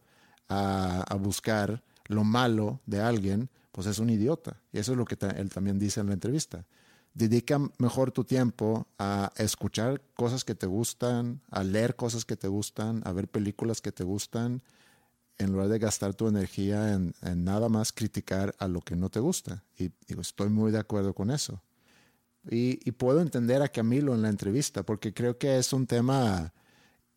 [0.48, 4.60] a, buscar lo malo de alguien, pues es un idiota.
[4.72, 6.66] Y eso es lo que él también dice en la entrevista.
[7.14, 12.48] Dedica mejor tu tiempo a escuchar cosas que te gustan, a leer cosas que te
[12.48, 14.60] gustan, a ver películas que te gustan,
[15.38, 19.08] en lugar de gastar tu energía en, en nada más criticar a lo que no
[19.08, 19.62] te gusta.
[19.76, 21.62] Y digo, estoy muy de acuerdo con eso.
[22.50, 26.52] Y, y puedo entender a Camilo en la entrevista, porque creo que es un tema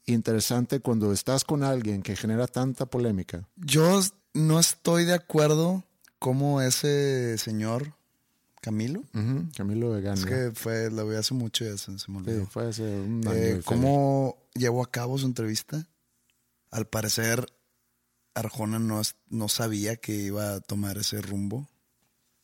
[0.05, 3.47] interesante cuando estás con alguien que genera tanta polémica.
[3.55, 4.01] Yo
[4.33, 5.83] no estoy de acuerdo
[6.19, 7.95] cómo ese señor,
[8.61, 9.03] Camilo,
[9.55, 10.19] Camilo Vegano.
[10.19, 12.41] es que fue, lo vi hace mucho y ya se, me olvidó.
[12.41, 13.35] Sí, fue hace un año.
[13.35, 13.61] Eh, feria.
[13.65, 15.87] ¿Cómo llevó a cabo su entrevista?
[16.69, 17.45] Al parecer,
[18.33, 21.67] Arjona no, no sabía que iba a tomar ese rumbo.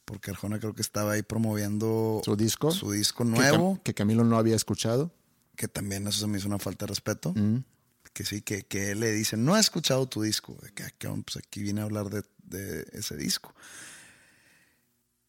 [0.07, 2.71] Porque Arjona creo que estaba ahí promoviendo ¿Su disco?
[2.71, 3.81] su disco Que Cam- nuevo.
[3.83, 5.13] Que, Camilo no había escuchado.
[5.57, 7.33] Que también eso se me hizo una falta de respeto.
[7.35, 7.57] Mm.
[8.13, 10.57] Que sí, que, que le dice, no he escuchado tu disco.
[10.63, 13.53] De que, "Ah, pues aquí vine a hablar de, de ese disco.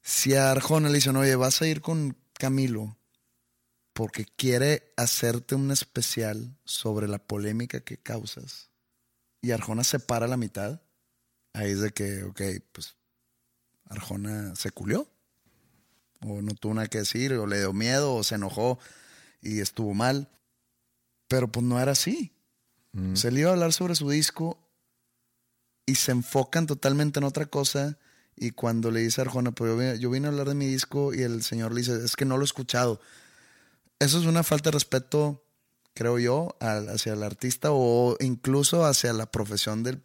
[0.01, 2.97] Si a Arjona le dicen, oye, vas a ir con Camilo
[3.93, 8.71] porque quiere hacerte un especial sobre la polémica que causas,
[9.43, 10.81] y Arjona se para a la mitad,
[11.53, 12.95] ahí es de que, ok, pues
[13.89, 15.09] Arjona se culió.
[16.21, 18.79] O no tuvo nada que decir, o le dio miedo, o se enojó
[19.41, 20.29] y estuvo mal.
[21.29, 22.33] Pero pues no era así.
[23.17, 24.59] Se le iba a hablar sobre su disco
[25.87, 27.99] y se enfocan totalmente en otra cosa.
[28.35, 30.67] Y cuando le dice a Arjona, pues yo vine, yo vine a hablar de mi
[30.67, 33.01] disco y el señor le dice, es que no lo he escuchado.
[33.99, 35.45] Eso es una falta de respeto,
[35.95, 40.03] creo yo, al- hacia el artista o incluso hacia la profesión del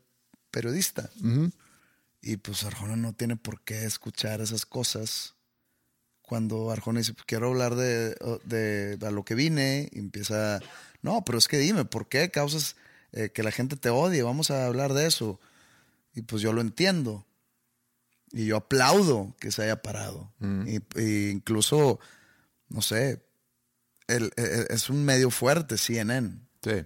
[0.52, 1.10] periodista.
[2.26, 5.36] Y pues Arjona no tiene por qué escuchar esas cosas.
[6.22, 8.16] Cuando Arjona dice, "Pues, quiero hablar de,
[8.46, 10.62] de, de a lo que vine, y empieza,
[11.02, 12.78] no, pero es que dime, ¿por qué causas
[13.12, 14.24] eh, que la gente te odie?
[14.24, 15.40] Vamos a hablar de eso.
[16.16, 17.26] Y pues yo lo entiendo.
[18.32, 20.32] Y yo aplaudo que se haya parado.
[20.66, 22.00] Y, y incluso
[22.70, 23.22] no sé,
[24.08, 26.40] el- e- es un medio fuerte, CNN.
[26.64, 26.86] Sí.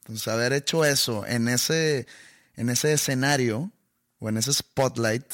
[0.00, 2.06] Entonces, haber hecho eso en ese,
[2.54, 3.72] en ese escenario
[4.18, 5.24] o en ese spotlight,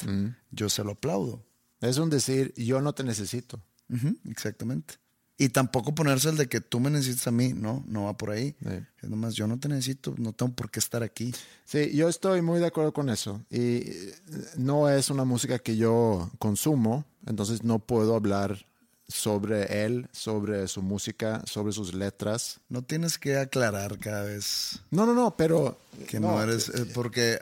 [0.51, 1.43] yo se lo aplaudo.
[1.81, 3.61] Es un decir, yo no te necesito.
[3.89, 4.95] Ujú, exactamente.
[5.37, 8.29] Y tampoco ponerse el de que tú me necesitas a mí, no, no va por
[8.29, 8.55] ahí.
[8.61, 8.85] Sí.
[9.01, 11.33] Es nomás, yo no te necesito, no tengo por qué estar aquí.
[11.65, 13.43] Sí, yo estoy muy de acuerdo con eso.
[13.49, 14.15] Y eh,
[14.57, 18.67] no es una música que yo consumo, entonces no puedo hablar
[19.07, 22.59] sobre él, sobre su música, sobre sus letras.
[22.69, 25.77] No tienes que aclarar cada vez No, no, no, pero...
[26.07, 27.39] que no, eres, eh, porque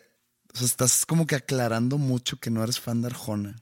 [0.54, 3.56] o sea, estás como que aclarando mucho que no eres fan de Arjona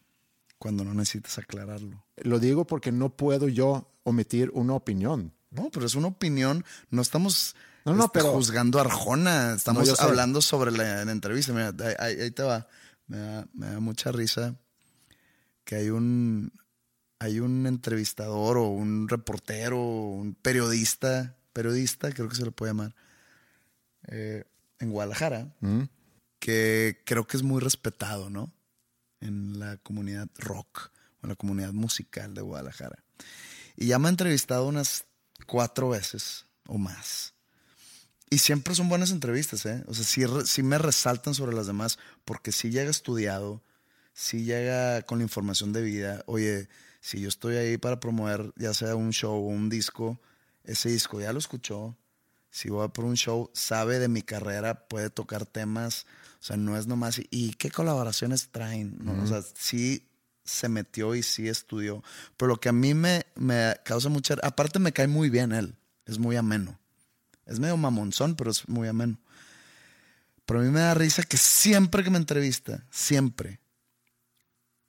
[0.57, 2.03] cuando no necesitas aclararlo.
[2.17, 5.33] Lo digo porque no puedo yo omitir una opinión.
[5.51, 6.65] No, pero es una opinión.
[6.89, 9.53] No estamos No, no, este, pero- juzgando a Arjona.
[9.53, 11.53] Estamos No, hablando sobre la, la entrevista.
[11.53, 12.67] Mira, ahí te va.
[13.07, 14.55] Me da, me da mucha risa
[15.63, 16.51] que hay un,
[17.19, 22.95] hay un entrevistador o un reportero, un periodista, periodista, creo que se le puede llamar,
[24.07, 24.43] eh,
[24.79, 25.83] en Guadalajara, ¿Mm?
[26.39, 28.51] Que creo que es muy respetado, ¿no?
[29.19, 33.03] En la comunidad rock o en la comunidad musical de Guadalajara.
[33.75, 35.05] Y ya me ha entrevistado unas
[35.45, 37.33] cuatro veces o más.
[38.29, 39.83] Y siempre son buenas entrevistas, ¿eh?
[39.87, 43.63] O sea, sí, sí me resaltan sobre las demás porque sí llega estudiado,
[44.13, 46.23] sí llega con la información de vida.
[46.25, 46.67] Oye,
[46.99, 50.19] si yo estoy ahí para promover ya sea un show o un disco,
[50.65, 51.95] ese disco ya lo escuchó.
[52.49, 56.05] Si voy por un show, sabe de mi carrera, puede tocar temas.
[56.39, 58.97] O sea, no es nomás, ¿y qué colaboraciones traen?
[58.99, 60.07] No, O sea, sí
[60.43, 62.03] se metió y sí estudió.
[62.37, 64.35] Pero lo que a mí me, me causa mucha...
[64.43, 65.75] Aparte me cae muy bien él,
[66.05, 66.79] es muy ameno.
[67.45, 69.19] Es medio mamonzón, pero es muy ameno.
[70.45, 73.59] Pero a mí me da risa que siempre que me entrevista, siempre,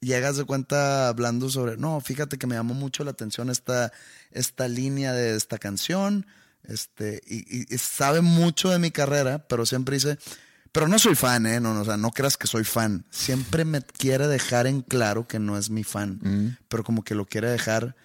[0.01, 3.93] llegas de cuenta hablando sobre, no, fíjate que me llamó mucho la atención esta,
[4.31, 6.27] esta línea de esta canción,
[6.65, 10.19] este, y, sabe mucho de mi carrera, pero siempre dice,
[10.73, 11.61] pero no soy fan, ¿eh?
[11.61, 13.07] No, no, o sea, no creas que soy fan.
[13.11, 17.27] Siempre me quiere dejar en claro que no es mi fan, pero como que lo
[17.27, 17.97] quiere dejar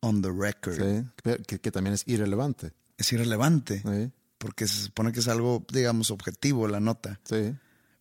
[0.00, 0.76] on the record.
[0.76, 2.72] Sí, que- también es irrelevante.
[2.96, 7.20] Es irrelevante, Sí, porque se supone que es algo, digamos, objetivo la nota.
[7.24, 7.56] sí.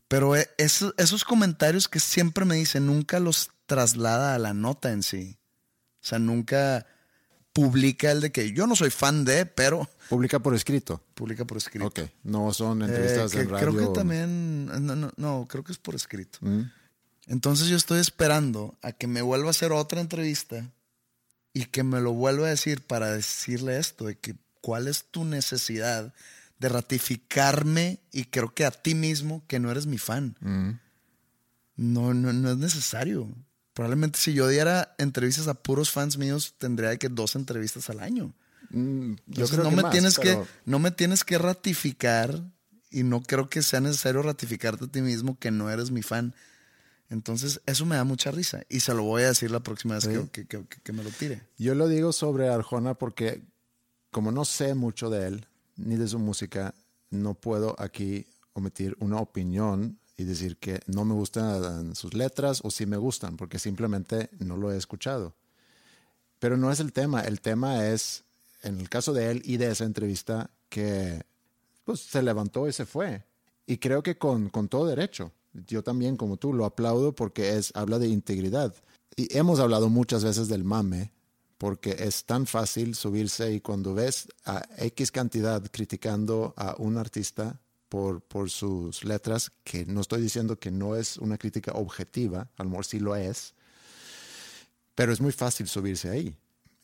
[0.09, 4.91] Pero eh, esos, esos comentarios que siempre me dice, nunca los traslada a la nota
[4.91, 5.39] en sí.
[6.03, 6.85] O sea, nunca
[7.53, 11.01] publica el de que yo no soy fan de, pero Publica por escrito.
[11.13, 11.85] publica por escrito.
[11.87, 13.69] Ok, no son Eh, entrevistas que en radio.
[13.71, 16.39] Creo que también, no, no, no, creo que es por escrito.
[16.41, 16.63] Mm.
[17.27, 20.69] Entonces yo estoy esperando a que me vuelva a hacer otra entrevista
[21.53, 25.23] y que me lo vuelva a decir para decirle esto, de que cuál es tu
[25.23, 26.13] necesidad
[26.59, 30.35] de ratificarme y creo que a ti mismo que no eres mi fan.
[30.41, 30.71] Mm.
[31.75, 33.29] No, no, no es necesario.
[33.73, 38.33] Probablemente si yo diera entrevistas a puros fans míos, tendría que dos entrevistas al año.
[38.69, 41.37] Mm, yo Entonces, creo no que me más, tienes pero- que, no me tienes que
[41.37, 42.41] ratificar
[42.91, 46.33] y no creo que sea necesario ratificarte a ti mismo que no eres mi fan.
[47.09, 48.63] Entonces, eso me da mucha risa.
[48.69, 51.09] Y se lo voy a decir la próxima vez que, que- que- que me lo
[51.09, 51.41] tire.
[51.57, 53.41] Yo lo digo sobre Arjona porque
[54.11, 56.73] como no sé mucho de él ni de su música,
[57.09, 62.71] no puedo aquí omitir una opinión y decir que no me gustan sus letras o
[62.71, 65.33] sí me gustan, porque simplemente no lo he escuchado.
[66.39, 68.23] Pero no es el tema, el tema es,
[68.61, 71.23] en el caso de él y de esa entrevista, que
[71.85, 73.23] pues, se levantó y se fue.
[73.65, 75.31] Y creo que con, con todo derecho.
[75.67, 78.73] Yo también, como tú, lo aplaudo porque es, habla de integridad.
[79.15, 81.11] Y hemos hablado muchas veces del mame,
[81.57, 87.61] porque es tan fácil subirse y cuando ves a X cantidad criticando a un artista
[87.93, 92.63] por, por sus letras, que no estoy diciendo que no es una crítica objetiva, a
[92.63, 93.53] lo mejor sí lo es,
[94.95, 96.35] pero es muy fácil subirse ahí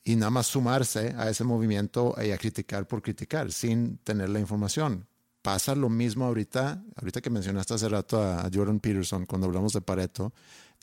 [0.03, 4.39] y nada más sumarse a ese movimiento y a criticar por criticar sin tener la
[4.39, 5.07] información.
[5.41, 9.82] Pasa lo mismo ahorita, ahorita que mencionaste hace rato a Jordan Peterson cuando hablamos de
[9.82, 10.32] Pareto,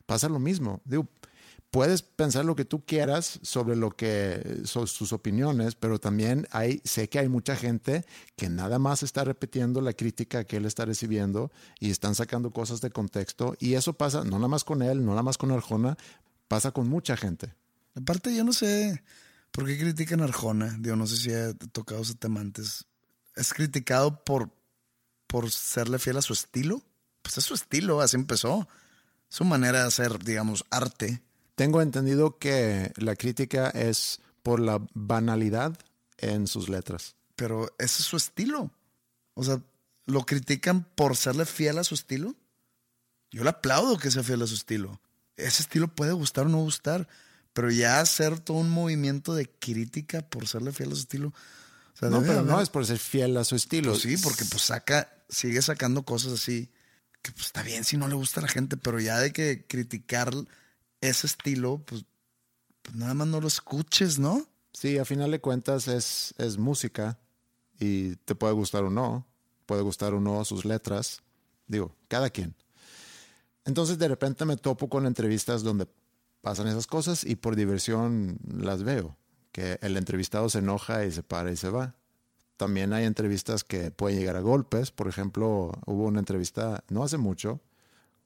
[0.07, 0.81] pasa lo mismo.
[0.85, 1.07] Digo,
[1.77, 7.11] puedes pensar lo que tú quieras sobre lo que sus opiniones, pero también hay, sé
[7.11, 11.53] que hay mucha gente que nada más está repitiendo la crítica que él está recibiendo
[11.79, 15.11] y están sacando cosas de contexto y eso pasa no nada más con él, no
[15.11, 15.99] nada más con Arjona,
[16.49, 17.55] pasa con mucha gente.
[17.95, 19.03] Aparte, yo no sé
[19.51, 20.75] por qué critican a Arjona.
[20.79, 22.87] Digo, no sé si he tocado ese tema antes.
[23.35, 24.49] ¿Es criticado por,
[25.27, 26.83] por serle fiel a su estilo?
[27.21, 28.67] Pues es su estilo, así empezó.
[29.29, 31.26] Su manera de hacer, digamos, arte.
[31.57, 35.77] Tengo entendido que la crítica es por la banalidad
[36.19, 37.17] en sus letras.
[37.35, 38.71] Pero ese es su estilo.
[39.35, 39.61] O sea,
[40.05, 42.35] ¿lo critican por serle fiel a su estilo?
[43.31, 45.01] Yo le aplaudo que sea fiel a su estilo.
[45.37, 47.09] Ese estilo puede gustar o no gustar,
[47.55, 51.29] Pero ya hacer todo un movimiento de crítica por serle fiel a su estilo.
[51.29, 53.93] o sea, No, pero no es por ser fiel a su estilo.
[53.93, 56.71] Pues sí, porque pues saca, sigue sacando cosas así.
[57.23, 59.65] Que pues está bien si no le gusta a la gente, pero ya de que
[59.67, 60.35] criticar
[61.01, 62.05] ese estilo, pues,
[62.83, 64.47] pues nada más no lo escuches, ¿no?
[64.73, 67.19] Sí, a final de cuentas es, es música
[67.79, 69.27] y te puede gustar o no.
[69.65, 71.23] Puede gustar o no sus letras.
[71.67, 72.55] Digo, cada quien.
[73.65, 75.89] Entonces de repente me topo con entrevistas donde
[76.41, 79.17] pasan esas cosas y por diversión las veo.
[79.51, 81.95] Que el entrevistado se enoja y se para y se va.
[82.57, 84.91] También hay entrevistas que pueden llegar a golpes.
[84.91, 87.61] Por ejemplo, hubo una entrevista no hace mucho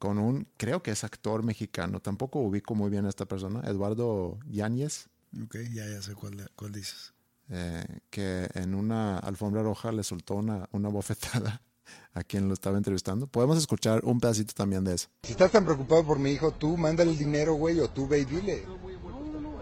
[0.00, 2.00] con un, creo que es actor mexicano.
[2.00, 5.08] Tampoco ubico muy bien a esta persona, Eduardo Yáñez.
[5.44, 7.12] Ok, ya, ya sé cuál, cuál dices.
[7.50, 11.60] eh, que en una alfombra roja le soltó una, una bofetada
[12.14, 13.26] a quien lo estaba entrevistando.
[13.26, 15.08] Podemos escuchar un pedacito también de eso.
[15.22, 18.20] Si estás tan preocupado por mi hijo, tú mándale el dinero, güey, o tú ve
[18.20, 18.64] y dile.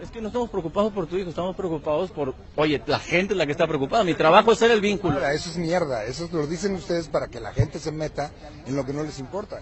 [0.01, 3.37] Es que no estamos preocupados por tu hijo, estamos preocupados por, oye, la gente es
[3.37, 4.05] la que está preocupada.
[4.05, 5.15] Mi trabajo es ser el vínculo.
[5.15, 6.05] Ahora, eso es mierda.
[6.05, 8.31] Eso lo dicen ustedes para que la gente se meta
[8.65, 9.59] en lo que no les importa.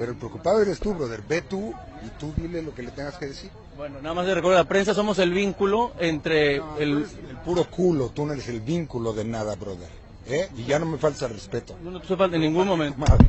[0.00, 1.22] Pero el preocupado eres tú, brother.
[1.28, 3.50] Ve tú y tú dile lo que le tengas que decir.
[3.76, 7.04] Bueno, nada más de recordar, la prensa somos el vínculo entre el...
[7.28, 9.90] El puro culo, tú no eres el vínculo de nada, brother.
[10.26, 10.48] ¿Eh?
[10.56, 11.76] Y ya no me falta respeto.
[11.82, 12.98] No te hace falta en ningún momento.
[12.98, 13.28] Madre.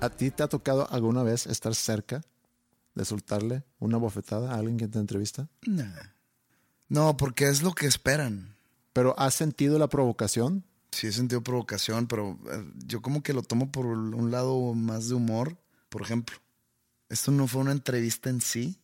[0.00, 2.22] ¿A ti te ha tocado alguna vez estar cerca
[2.94, 5.48] de soltarle una bofetada a alguien que te entrevista?
[5.66, 6.12] Nah.
[6.88, 8.54] No, porque es lo que esperan.
[8.92, 10.62] ¿Pero has sentido la provocación?
[10.96, 15.10] Sí he sentido provocación, pero eh, yo como que lo tomo por un lado más
[15.10, 15.58] de humor.
[15.90, 16.38] Por ejemplo,
[17.10, 18.78] esto no fue una entrevista en sí,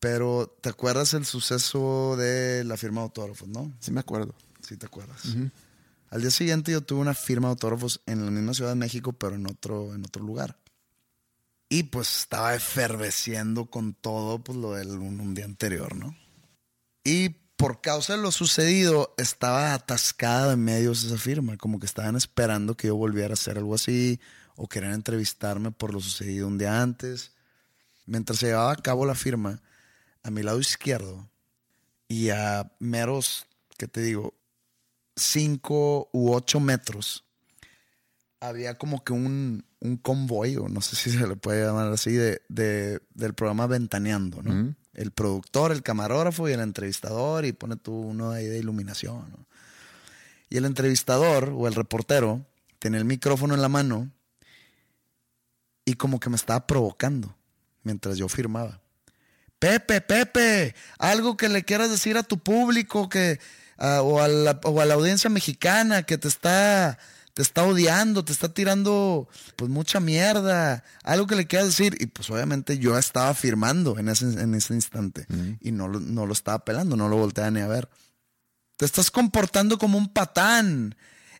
[0.00, 3.72] pero ¿te acuerdas el suceso de la firma de autógrafos, no?
[3.80, 4.34] Sí me acuerdo.
[4.60, 5.34] Sí, te acuerdas.
[6.10, 9.14] Al día siguiente yo tuve una firma de autógrafos en la misma Ciudad de México,
[9.14, 10.58] pero en otro, en otro lugar.
[11.70, 16.14] Y pues estaba eferveciendo con todo pues, lo del un, un día anterior, ¿no?
[17.02, 17.30] Y
[17.60, 22.76] por causa de lo sucedido, estaba atascada de medios esa firma, como que estaban esperando
[22.76, 24.18] que yo volviera a hacer algo así,
[24.56, 27.32] o querían entrevistarme por lo sucedido un día antes.
[28.06, 29.60] Mientras se llevaba a cabo la firma,
[30.22, 31.30] a mi lado izquierdo
[32.08, 33.46] y a meros,
[33.78, 34.34] ¿qué te digo?
[35.14, 37.24] Cinco u ocho metros,
[38.40, 42.12] había como que un, un convoy, o no sé si se le puede llamar así,
[42.12, 44.74] de, de- del programa Ventaneando, ¿no?
[44.92, 49.46] El productor, el camarógrafo y el entrevistador, y pone tú uno ahí de iluminación.
[50.48, 52.44] Y el entrevistador o el reportero
[52.78, 54.10] tenía el micrófono en la mano
[55.84, 57.36] y como que me estaba provocando
[57.82, 58.80] mientras yo firmaba.
[59.58, 63.38] Pepe, Pepe, algo que le quieras decir a tu público que,
[63.78, 66.98] ah, o, a la, o a la audiencia mexicana que te está,
[67.34, 71.96] te está odiando, te está tirando pues mucha mierda, algo que le quieras decir.
[72.00, 75.26] Y pues obviamente yo estaba firmando en ese, en ese instante
[75.60, 77.88] y no, lo- no lo estaba pelando, no lo volteaba ni a ver.
[78.76, 80.94] Te estás comportando como un patán.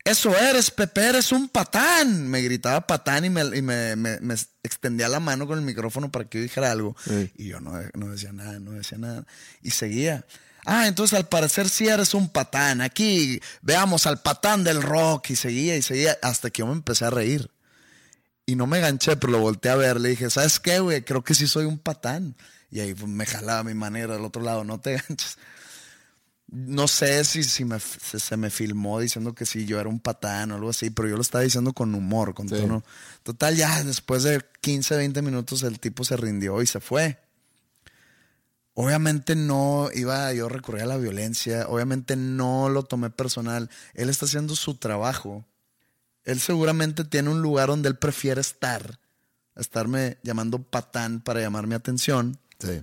[0.04, 2.26] Eso eres, Pepe, eres un patán.
[2.28, 6.10] Me gritaba patán y me, y me- me- me extendía la mano con el micrófono
[6.10, 6.96] para que yo dijera algo.
[7.04, 7.30] Sí.
[7.36, 9.26] Y yo no, no decía nada, no decía nada.
[9.62, 10.24] Y seguía.
[10.66, 12.80] Ah, entonces al parecer sí eres un patán.
[12.80, 15.30] Aquí veamos al patán del rock.
[15.30, 17.50] Y seguía y seguía hasta que yo me empecé a reír.
[18.46, 20.00] Y no me ganché, pero lo volteé a ver.
[20.00, 21.04] Le dije, ¿sabes qué, güey?
[21.04, 22.34] Creo que sí soy un patán.
[22.70, 24.64] Y ahí pues, me jalaba mi manera del otro lado.
[24.64, 25.38] No te ganches.
[26.52, 30.00] No sé si, si me, se, se me filmó diciendo que sí, yo era un
[30.00, 32.56] patán o algo así, pero yo lo estaba diciendo con humor, con Sí.
[32.56, 32.82] tono.
[33.22, 37.20] Total, ya después de 15, 20 minutos el tipo se rindió y se fue.
[38.74, 43.68] Obviamente no iba yo a recurrir a la violencia, obviamente no lo tomé personal.
[43.94, 45.44] Él está haciendo su trabajo.
[46.24, 49.00] Él seguramente tiene un lugar donde él prefiere estar,
[49.56, 52.82] estarme llamando patán para llamar mi atención Sí.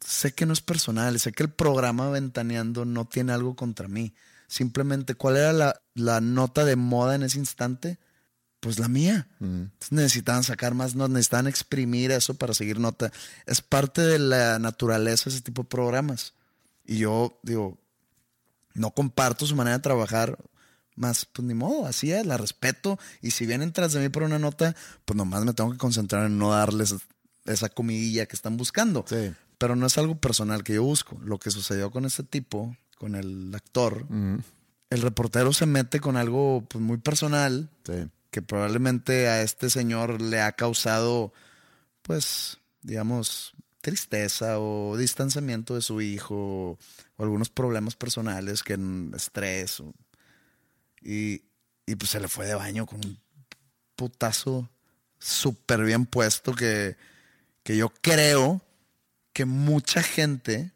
[0.00, 4.14] sé que no es personal, sé que el programa Ventaneando no tiene algo contra mí.
[4.48, 7.98] Simplemente, ¿cuál era la, la nota de moda en ese instante?
[8.66, 9.28] Pues la mía.
[9.38, 13.12] Entonces necesitaban sacar más notas, necesitaban exprimir eso para seguir nota.
[13.46, 16.34] Es parte de la naturaleza ese tipo de programas.
[16.84, 17.78] Y yo digo,
[18.74, 20.36] no comparto su manera de trabajar,
[20.96, 22.98] más, pues ni modo, así es, la respeto.
[23.22, 26.26] Y si vienen tras de mí por una nota, pues nomás me tengo que concentrar
[26.26, 26.92] en no darles
[27.44, 29.04] esa comidilla que están buscando.
[29.08, 29.32] Sí.
[29.58, 31.20] Pero no es algo personal que yo busco.
[31.22, 34.08] Lo que sucedió con este tipo, con el actor,
[34.90, 38.08] el reportero se mete con algo pues, muy personal Sí.
[38.36, 41.32] Que probablemente a este señor le ha causado,
[42.02, 46.78] pues, digamos, tristeza o distanciamiento de su hijo
[47.16, 49.82] o algunos problemas personales, que en estrés.
[51.00, 51.44] y,
[51.86, 53.18] y pues se le fue de baño con un
[53.94, 54.68] putazo
[55.18, 56.98] súper bien puesto que,
[57.62, 58.60] que yo creo
[59.32, 60.72] que mucha gente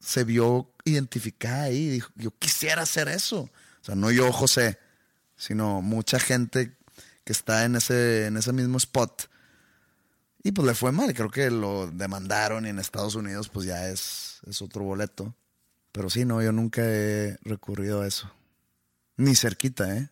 [0.00, 1.86] se vio identificada ahí.
[1.86, 3.40] Dijo, yo quisiera hacer eso.
[3.40, 4.78] O sea, no yo, José,
[5.36, 6.78] sino mucha gente
[7.24, 9.28] que está en ese, en ese mismo spot.
[10.42, 11.12] Y pues le fue mal.
[11.14, 15.34] Creo que lo demandaron y en Estados Unidos pues ya es, es otro boleto.
[15.92, 18.30] Pero sí, no, yo nunca he recurrido a eso.
[19.16, 20.10] Ni cerquita, ¿eh?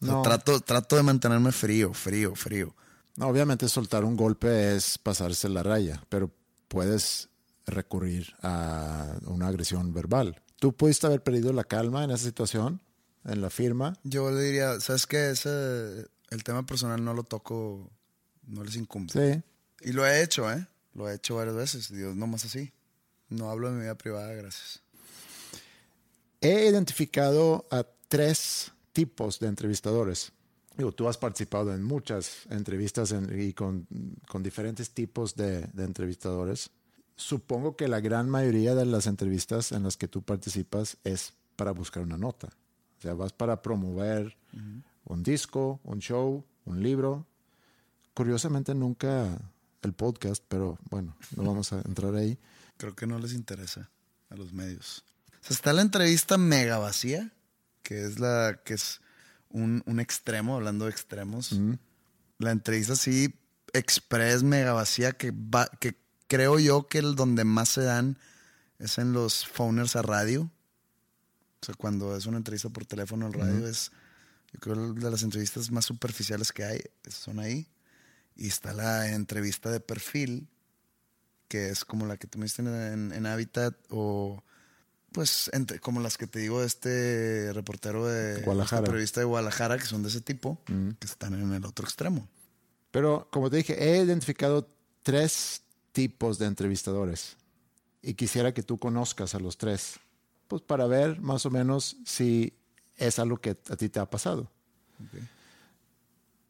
[0.00, 0.22] O sea, No.
[0.22, 2.74] trato, trato de mantenerme frío, frío, frío.
[3.16, 6.30] No, obviamente soltar un golpe es pasarse la raya, pero
[6.68, 7.28] puedes
[7.66, 10.40] recurrir a una agresión verbal.
[10.60, 12.80] ¿Tú pudiste haber perdido la calma en esa situación,
[13.24, 13.94] en la firma?
[14.04, 15.30] Yo le diría, ¿sabes qué?
[15.30, 17.90] Ese, el tema personal no lo toco,
[18.46, 19.12] no les incumbe.
[19.12, 19.42] Sí.
[19.88, 20.66] Y lo he hecho, ¿eh?
[20.94, 21.92] Lo he hecho varias veces.
[21.92, 22.72] Dios, no más así.
[23.28, 24.82] No hablo de mi vida privada, gracias.
[26.40, 30.32] He identificado a tres tipos de entrevistadores.
[30.76, 33.86] Digo, tú has participado en muchas entrevistas en- y con,
[34.28, 36.70] con diferentes tipos de, de entrevistadores.
[37.16, 41.70] Supongo que la gran mayoría de las entrevistas en las que tú participas es para
[41.70, 42.48] buscar una nota.
[42.98, 44.36] O sea, vas para promover
[45.06, 47.26] un disco, un show, un libro.
[48.14, 49.38] Curiosamente nunca
[49.82, 52.38] el podcast, pero bueno, no vamos a entrar ahí.
[52.76, 53.90] Creo que no les interesa
[54.30, 55.04] a los medios.
[55.40, 57.32] O sea, está la entrevista mega vacía,
[57.82, 59.00] que es la que es
[59.50, 61.54] un, un extremo, hablando de extremos.
[62.38, 63.34] La entrevista así,
[63.72, 65.96] express, mega vacía, que, va, que
[66.26, 68.18] creo yo que el donde más se dan
[68.78, 70.50] es en los phoners a radio.
[71.62, 73.92] O sea, cuando es una entrevista por teléfono al radio, es,
[74.56, 77.68] yo creo, de las entrevistas más superficiales que hay, son ahí.
[78.36, 80.48] Y está la entrevista de perfil,
[81.48, 84.42] que es como la que tú me diste en, en- en Habitat, o
[85.12, 88.80] pues entre- como las que te digo de este reportero de Guadalajara.
[88.82, 92.28] este periodista de Guadalajara, que son de ese tipo, que están en el otro extremo.
[92.90, 94.68] Pero como te dije, he identificado
[95.02, 97.36] tres tipos de entrevistadores
[98.02, 99.94] y quisiera que tú conozcas a los tres,
[100.48, 102.52] pues para ver más o menos si
[102.96, 104.50] es algo que a ti te ha pasado.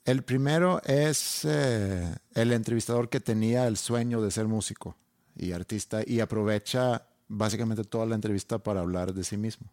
[0.04, 4.96] El primero es eh, el entrevistador que tenía el sueño de ser músico
[5.34, 9.68] y artista y aprovecha básicamente toda la entrevista para hablar de sí mismo.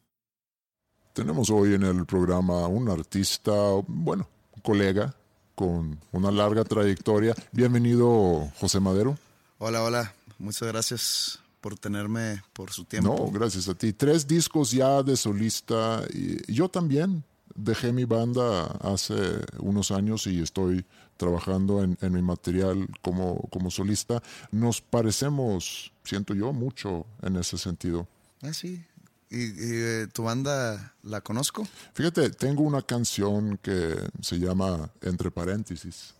[1.14, 3.52] Tenemos hoy en el programa un artista,
[3.88, 5.16] bueno, un colega
[5.54, 7.36] con una larga trayectoria.
[7.52, 9.16] Bienvenido, José Madero.
[9.60, 10.16] Hola, hola.
[10.40, 13.16] Muchas gracias por tenerme, por su tiempo.
[13.18, 13.94] No, gracias a ti.
[13.94, 16.04] Tres discos ya de solista.
[16.14, 17.24] Y yo también
[17.56, 19.16] dejé mi banda hace
[19.60, 20.86] unos años y estoy
[21.16, 24.22] trabajando en, en mi material como, como solista.
[24.52, 28.10] Nos parecemos, siento yo, mucho en ese sentido.
[28.42, 28.84] Ah, sí.
[29.30, 31.66] ¿Y, y, eh, tu banda la conozco?
[31.94, 36.14] Fíjate, tengo una canción que se llama Entre paréntesis,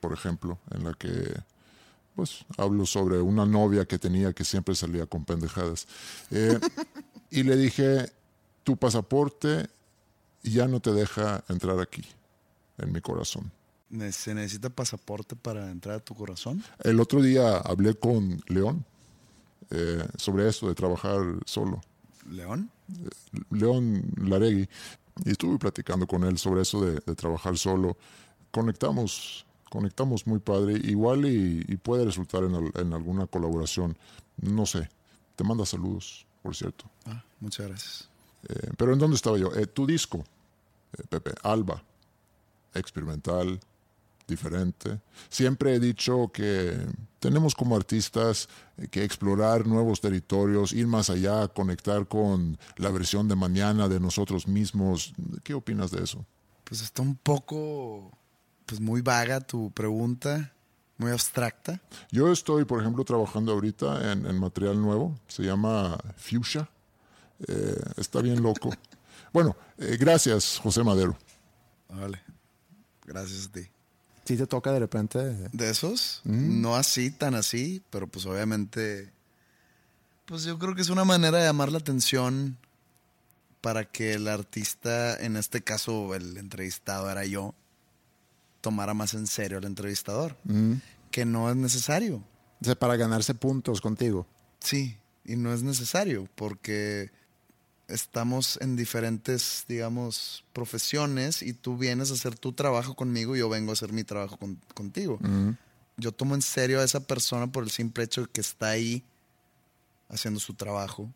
[0.00, 1.32] por ejemplo, en la que
[2.18, 5.86] pues hablo sobre una novia que tenía que siempre salía con pendejadas.
[6.32, 6.58] Eh,
[7.30, 8.10] y le dije,
[8.64, 9.68] tu pasaporte
[10.42, 12.02] ya no te deja entrar aquí,
[12.78, 13.52] en mi corazón.
[14.10, 16.60] ¿Se necesita pasaporte para entrar a tu corazón?
[16.82, 18.84] El otro día hablé con León
[19.70, 21.80] eh, sobre esto de trabajar solo.
[22.28, 22.68] ¿León?
[23.50, 24.68] León Laregui,
[25.24, 27.96] y estuve platicando con él sobre eso de, de trabajar solo.
[28.50, 33.96] Conectamos, conectamos muy padre, igual y, y puede resultar en, en alguna colaboración.
[34.40, 34.88] No sé,
[35.36, 36.84] te manda saludos, por cierto.
[37.06, 38.08] Ah, muchas gracias.
[38.48, 39.54] Eh, pero ¿en dónde estaba yo?
[39.54, 40.24] Eh, tu disco,
[40.96, 41.82] eh, Pepe, Alba,
[42.74, 43.58] experimental,
[44.28, 45.00] diferente.
[45.28, 46.86] Siempre he dicho que
[47.18, 48.48] tenemos como artistas
[48.90, 54.46] que explorar nuevos territorios, ir más allá, conectar con la versión de mañana de nosotros
[54.46, 55.14] mismos.
[55.42, 56.24] ¿Qué opinas de eso?
[56.64, 58.12] Pues está un poco,
[58.68, 60.52] pues muy vaga tu pregunta,
[60.98, 61.80] muy abstracta.
[62.12, 66.68] Yo estoy, por ejemplo, trabajando ahorita en, en material nuevo, se llama Fuchsia.
[67.46, 68.70] Eh, está bien loco.
[69.30, 71.14] Bueno, eh, gracias, José Madero.
[71.90, 72.18] Vale,
[73.04, 73.60] gracias a ti.
[74.24, 75.18] Si te toca de repente...
[75.52, 76.22] ¿De esos?
[76.24, 79.12] No así, tan así, pero pues obviamente,
[80.24, 82.56] pues yo creo que es una manera de llamar la atención
[83.60, 87.54] para que el artista, en este caso el entrevistado era yo,
[88.60, 90.36] tomara más en serio al entrevistador,
[91.10, 92.22] que no es necesario.
[92.60, 94.26] O sea, para ganarse puntos contigo.
[94.60, 97.10] Sí, y no es necesario porque
[97.86, 103.48] estamos en diferentes, digamos, profesiones y tú vienes a hacer tu trabajo conmigo y yo
[103.48, 105.18] vengo a hacer mi trabajo con- contigo.
[105.96, 109.02] Yo tomo en serio a esa persona por el simple hecho de que está ahí
[110.08, 111.12] haciendo su trabajo,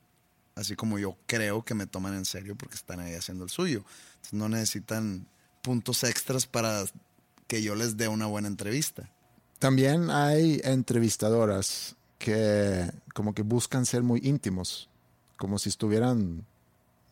[0.55, 3.84] así como yo creo que me toman en serio porque están ahí haciendo el suyo.
[4.14, 5.26] Entonces, no necesitan
[5.62, 6.84] puntos extras para
[7.47, 9.11] que yo les dé una buena entrevista.
[9.59, 14.88] También hay entrevistadoras que como que buscan ser muy íntimos,
[15.36, 16.45] como si estuvieran,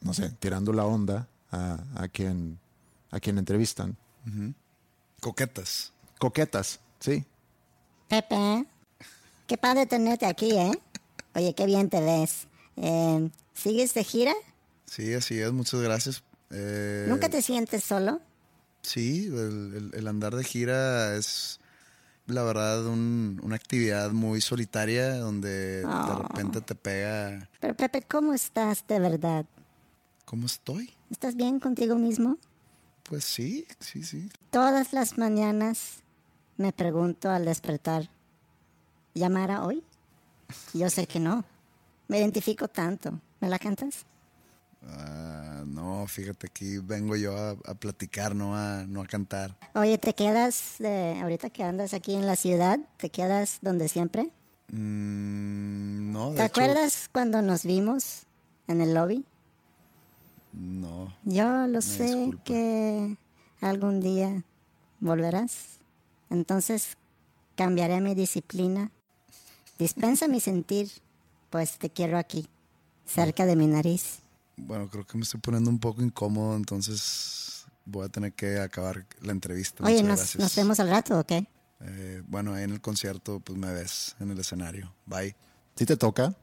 [0.00, 2.58] no sé, tirando la onda a, a quien,
[3.10, 3.96] a quien entrevistan.
[5.20, 5.92] Coquetas.
[6.18, 7.24] Coquetas, sí.
[8.08, 8.66] Pepe,
[9.46, 10.72] qué padre tenerte aquí, ¿eh?
[11.34, 12.48] Oye, qué bien te ves.
[12.76, 14.32] Eh, ¿Sigues de gira?
[14.86, 16.22] Sí, así es, muchas gracias.
[16.50, 18.20] Eh, ¿Nunca te sientes solo?
[18.82, 21.60] Sí, el, el- el andar de gira es,
[22.26, 26.22] la verdad, un- una actividad muy solitaria donde de Oh.
[26.22, 27.48] repente te pega.
[27.60, 29.44] Pero Pepe, ¿cómo estás de verdad?
[30.24, 30.90] ¿Cómo estoy?
[31.10, 32.38] ¿Estás bien contigo mismo?
[33.04, 34.30] Pues sí, sí, sí.
[34.50, 36.02] Todas las mañanas
[36.56, 38.08] me pregunto al despertar,
[39.14, 39.82] ¿llamará hoy?
[40.72, 41.44] Yo sé que no.
[42.08, 43.20] Me identifico tanto.
[43.40, 44.04] ¿Me la cantas?
[44.86, 49.56] Ah, no, fíjate, aquí vengo yo a, a platicar, no a, no a cantar.
[49.74, 54.30] Oye, ¿te quedas, de, ahorita que andas aquí en la ciudad, te quedas donde siempre?
[54.72, 58.22] Mm, no, de ¿Te hecho, acuerdas cuando nos vimos
[58.68, 59.24] en el lobby?
[60.52, 61.14] No.
[61.24, 62.44] Yo lo sé disculpa.
[62.44, 63.16] que
[63.60, 64.44] algún día
[65.00, 65.78] volverás.
[66.28, 66.96] Entonces
[67.56, 68.90] cambiaré mi disciplina.
[69.78, 70.90] Dispensa mi sentir,
[71.50, 72.48] pues te quiero aquí,
[73.06, 74.19] cerca de mi nariz.
[74.66, 79.06] Bueno, creo que me estoy poniendo un poco incómodo, entonces voy a tener que acabar
[79.20, 79.84] la entrevista.
[79.84, 81.32] Oye, nos, vemos al rato, ¿ok?
[81.82, 84.92] Eh, bueno, ahí en el concierto, pues me ves en el escenario.
[85.06, 85.34] Bye.
[85.76, 86.34] ¿Sí te toca?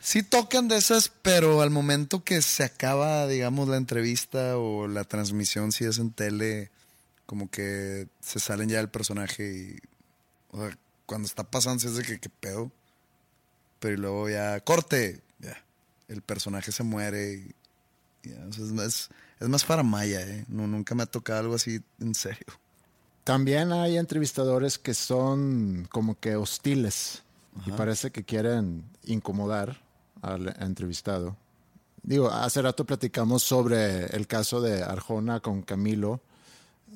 [0.00, 5.04] Sí tocan de esas, pero al momento que se acaba, digamos, la entrevista o la
[5.04, 6.70] transmisión, si es en tele,
[7.26, 9.76] como que se salen ya del personaje y...
[10.52, 12.70] O sea, cuando está pasando, es de que, ¿qué pedo?
[13.80, 15.22] Pero y luego ya, corte.
[16.08, 17.54] El personaje se muere y...
[18.22, 20.44] es, más, es más faramaya, ¿eh?
[20.48, 22.46] No, nunca me ha tocado algo así en serio.
[23.24, 27.22] También hay entrevistadores que son como que hostiles
[27.66, 29.80] y parece que quieren incomodar
[30.22, 31.36] al entrevistado.
[32.02, 36.20] Digo, hace rato platicamos sobre el caso de Arjona con Camilo,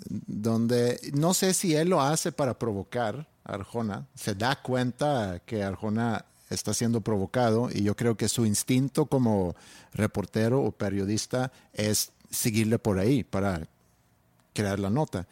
[0.08, 5.64] donde no sé si él lo hace para provocar a Arjona, se da cuenta que
[5.64, 9.55] Arjona está siendo provocado y yo creo que su instinto como
[9.92, 13.66] reportero o periodista es seguirle por ahí para
[14.53, 15.26] crear la nota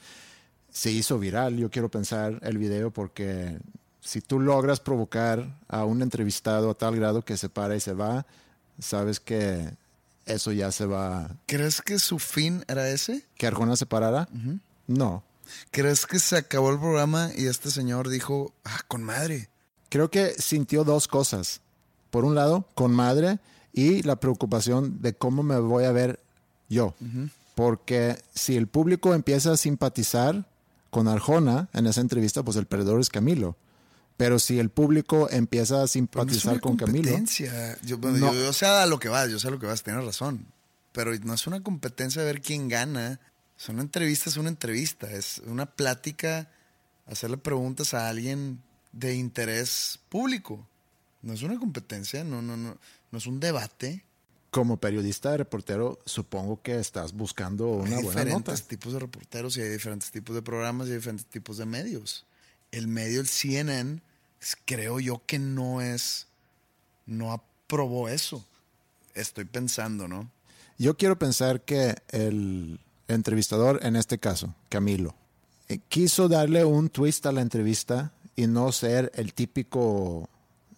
[0.78, 3.58] se hizo viral, yo quiero pensar, el video, porque
[4.00, 7.94] si tú logras provocar a un entrevistado a tal grado que se para y se
[7.94, 8.26] va,
[8.78, 9.72] sabes que
[10.24, 11.34] eso ya se va.
[11.46, 13.24] ¿Crees que su fin era ese?
[13.36, 14.28] ¿Que Arjona se parara?
[14.86, 15.24] No.
[15.72, 19.48] ¿Crees que se acabó el programa y este señor dijo, ah, con madre?
[19.88, 21.60] Creo que sintió dos cosas.
[22.10, 23.38] Por un lado, con madre
[23.72, 26.20] y la preocupación de cómo me voy a ver
[26.68, 26.94] yo.
[27.54, 30.46] Porque si el público empieza a simpatizar
[30.90, 33.56] con Arjona en esa entrevista, pues el perdedor es Camilo.
[34.16, 37.10] Pero si el público empieza a no simpatizar con Camilo.
[37.82, 38.32] Yo, bueno, No.
[38.34, 40.46] yo, yo sé a lo que vas, yo sé a lo que vas, tienes razón.
[40.92, 43.20] Pero no es una competencia de ver quién gana.
[43.58, 45.08] Es una entrevista, es una entrevista.
[45.10, 46.50] Es una plática,
[47.06, 48.60] hacerle preguntas a alguien
[48.98, 50.66] de interés público.
[51.22, 52.76] No es una competencia, no, no, no,
[53.10, 54.04] no es un debate.
[54.50, 58.52] Como periodista, reportero, supongo que estás buscando una hay buena nota.
[58.52, 61.66] diferentes tipos de reporteros y hay diferentes tipos de programas y hay diferentes tipos de
[61.66, 62.24] medios.
[62.72, 64.00] El medio, el CNN,
[64.64, 66.26] creo yo que no es,
[67.06, 68.44] no aprobó eso.
[69.14, 70.30] Estoy pensando, ¿no?
[70.78, 72.78] Yo quiero pensar que el
[73.08, 75.14] entrevistador, en este caso, Camilo,
[75.68, 80.28] eh, quiso darle un twist a la entrevista y no ser el típico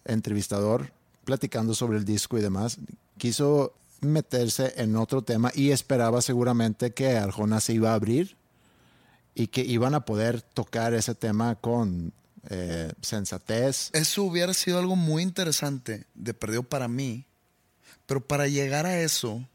[0.03, 0.91] entrevistador
[1.25, 2.79] platicando sobre el disco y demás.
[3.19, 8.35] Quiso meterse en otro tema y esperaba seguramente que Arjona se iba a abrir
[9.35, 12.13] y que iban a poder tocar ese tema con
[12.49, 13.91] eh, sensatez.
[13.93, 17.27] Eso hubiera sido algo muy interesante de perdido para mí,
[18.07, 19.47] pero para llegar a eso,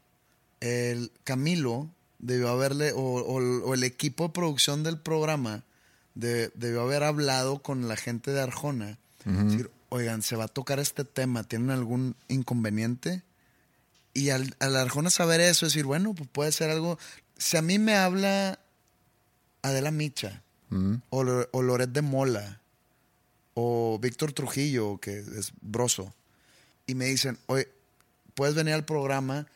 [0.61, 1.89] el Camilo
[2.19, 5.65] debió haberle, o, el equipo de producción del programa
[6.19, 8.97] de- debió haber hablado con la gente de Arjona.
[9.49, 13.23] Decir, oigan, se va a tocar este tema, ¿tienen algún inconveniente?
[14.13, 16.97] Y al, al Arjona saber eso, decir, bueno, pues puede ser algo.
[17.37, 18.59] Si a mí me habla
[19.61, 20.41] Adela Micha,
[21.09, 21.19] o,
[21.51, 22.59] o Loret de Mola,
[23.53, 26.13] o Víctor Trujillo, que es broso,
[26.85, 27.67] y me dicen, oye,
[28.33, 29.47] puedes venir al programa,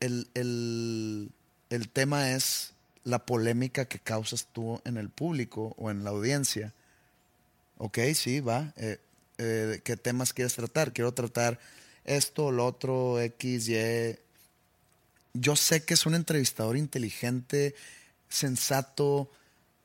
[0.00, 1.30] el, el-
[1.70, 2.72] el tema es
[3.04, 6.74] la polémica que causas tú en el público o en la audiencia.
[7.78, 8.72] Ok, sí, va.
[8.76, 8.98] Eh,
[9.38, 10.92] eh, ¿Qué temas quieres tratar?
[10.92, 11.58] Quiero tratar
[12.04, 14.18] esto, lo otro, X, Y.
[15.32, 17.74] Yo sé que es un entrevistador inteligente,
[18.28, 19.30] sensato,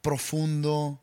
[0.02, 1.00] profundo.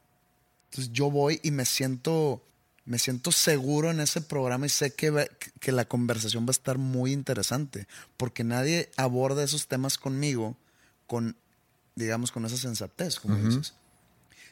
[0.71, 2.43] Entonces yo voy y me siento
[2.85, 6.79] me siento seguro en ese programa y sé que, que la conversación va a estar
[6.79, 7.87] muy interesante,
[8.17, 10.57] porque nadie aborda esos temas conmigo
[11.07, 11.37] con,
[11.95, 13.75] digamos, con esa sensatez, como dices.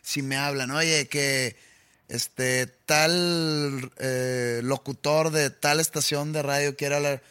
[0.03, 1.57] Si me hablan, oye, que
[2.09, 7.23] este tal eh, locutor de tal estación de radio quiere hablar,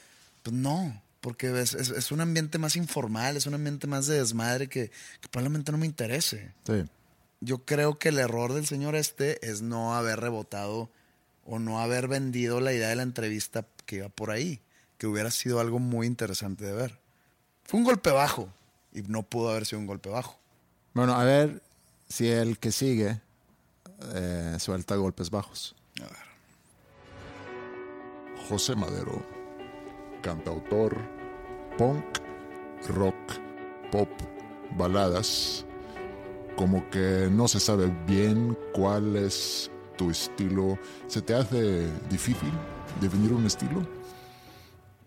[0.43, 4.19] pues no, porque es, es- es un ambiente más informal, es un ambiente más de
[4.19, 4.89] desmadre que,
[5.21, 6.85] que probablemente no me interese Sí.
[7.41, 10.89] yo creo que el error del señor este es no haber rebotado
[11.45, 14.61] o no haber vendido la idea de la entrevista que iba por ahí,
[14.97, 16.99] que hubiera sido algo muy interesante de ver.
[17.65, 18.53] Fue un golpe bajo
[18.93, 20.39] y no pudo haber sido un golpe bajo.
[20.93, 21.61] Bueno, a ver
[22.07, 23.21] si el que sigue
[24.13, 25.75] eh, suelta golpes bajos.
[28.47, 29.23] José Madero,
[30.23, 30.97] cantautor,
[31.77, 32.03] punk,
[32.87, 33.15] rock,
[33.91, 34.09] pop,
[34.75, 35.65] baladas.
[36.55, 40.79] Como que no se sabe bien cuál es tu estilo.
[41.07, 42.51] ¿Se te hace difícil
[42.99, 43.87] definir un estilo?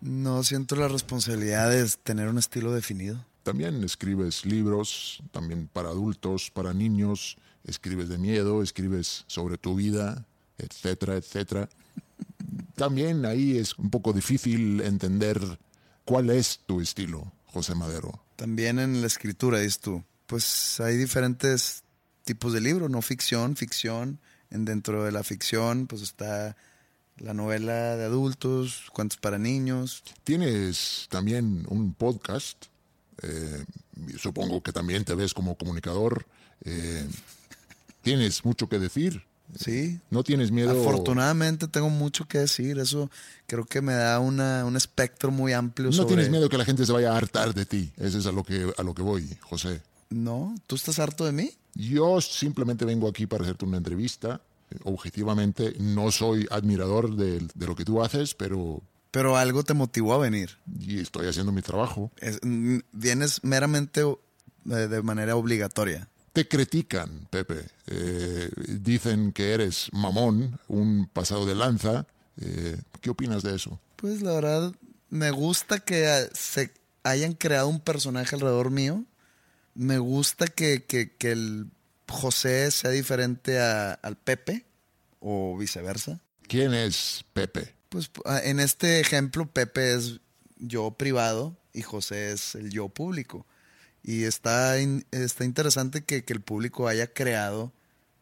[0.00, 3.24] No siento la responsabilidad de tener un estilo definido.
[3.42, 10.26] También escribes libros, también para adultos, para niños, escribes de miedo, escribes sobre tu vida,
[10.58, 11.68] etcétera, etcétera.
[12.74, 15.40] También ahí es un poco difícil entender
[16.04, 18.22] cuál es tu estilo, José Madero.
[18.36, 21.82] También en la escritura, dices tú, pues hay diferentes
[22.24, 24.18] tipos de libros, no ficción, ficción.
[24.50, 26.56] En dentro de la ficción, pues está
[27.16, 30.02] la novela de adultos, cuentos para niños.
[30.24, 32.66] Tienes también un podcast,
[33.22, 33.64] eh,
[34.18, 36.26] supongo que también te ves como comunicador.
[36.64, 37.06] eh,
[38.02, 39.22] tienes mucho que decir.
[39.58, 40.00] Sí.
[40.10, 40.70] No tienes miedo.
[40.70, 43.10] Afortunadamente tengo mucho que decir, eso
[43.46, 45.88] creo que me da una, un espectro muy amplio.
[45.88, 47.92] No sobre- tienes miedo que la gente se vaya a hartar de ti.
[47.98, 49.82] Eso es a lo que, a lo que voy, José.
[50.10, 51.50] No, ¿tú estás harto de mí?
[51.74, 54.40] Yo simplemente vengo aquí para hacerte una entrevista.
[54.84, 58.80] Objetivamente, no soy admirador de, de lo que tú haces, pero...
[59.12, 60.58] Pero algo te motivó a venir.
[60.80, 62.10] Y estoy haciendo mi trabajo.
[62.18, 64.02] Es- mm, vienes meramente
[64.64, 66.08] de manera obligatoria.
[66.32, 67.66] Te critican, Pepe.
[67.88, 68.50] Eh,
[68.80, 72.06] dicen que eres mamón, un pasado de lanza.
[72.40, 73.78] Eh, ¿Qué opinas de eso?
[73.96, 74.72] Pues la verdad,
[75.10, 79.04] me gusta que se hayan creado un personaje alrededor mío.
[79.74, 81.66] Me gusta que, que- que el
[82.08, 84.64] José sea diferente a- al Pepe
[85.20, 86.20] o viceversa.
[86.48, 87.74] ¿Quién es Pepe?
[87.92, 90.20] Pues ah, en este ejemplo, Pepe es
[90.58, 93.46] yo privado y José es el yo público.
[94.02, 97.70] Y está, in- está interesante que, que el público haya creado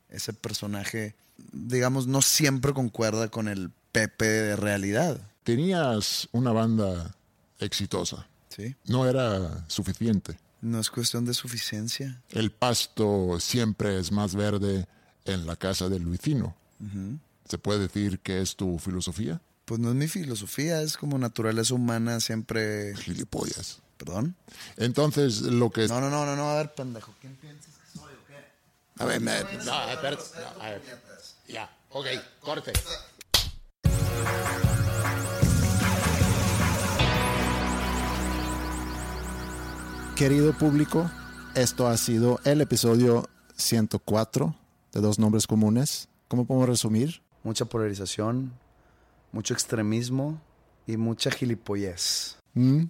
[0.08, 1.14] ese personaje,
[1.52, 5.20] digamos, no siempre concuerda con el Pepe de realidad.
[5.44, 7.14] Tenías una banda
[7.60, 8.26] exitosa.
[8.48, 8.74] Sí.
[8.86, 10.36] No era suficiente.
[10.60, 12.20] No es cuestión de suficiencia.
[12.30, 14.86] El pasto siempre es más verde
[15.24, 16.56] en la casa del Luicino.
[16.80, 17.18] Ujú.
[17.48, 19.40] ¿Se puede decir que es tu filosofía?
[19.70, 22.92] Pues no es mi filosofía, es como naturaleza humana siempre...
[22.96, 23.78] Gilipollas.
[23.98, 24.34] ¿Perdón?
[24.76, 25.86] Entonces, lo que...
[25.86, 27.14] No, no, no, no, no, a ver, pendejo.
[27.20, 29.00] ¿Quién piensas que soy o qué?
[29.00, 30.82] A ver, me- no, espérate, no, a ver.
[31.46, 32.06] Ya, ok,
[32.40, 32.72] corte.
[40.16, 41.10] Querido público,
[41.54, 44.54] esto ha sido el episodio 104
[44.92, 46.08] de Dos Nombres Comunes.
[46.28, 47.22] ¿Cómo podemos resumir?
[47.42, 48.52] Mucha polarización,
[49.32, 50.40] mucho extremismo
[50.86, 52.36] y mucha gilipollez.
[52.54, 52.84] ¿Mm?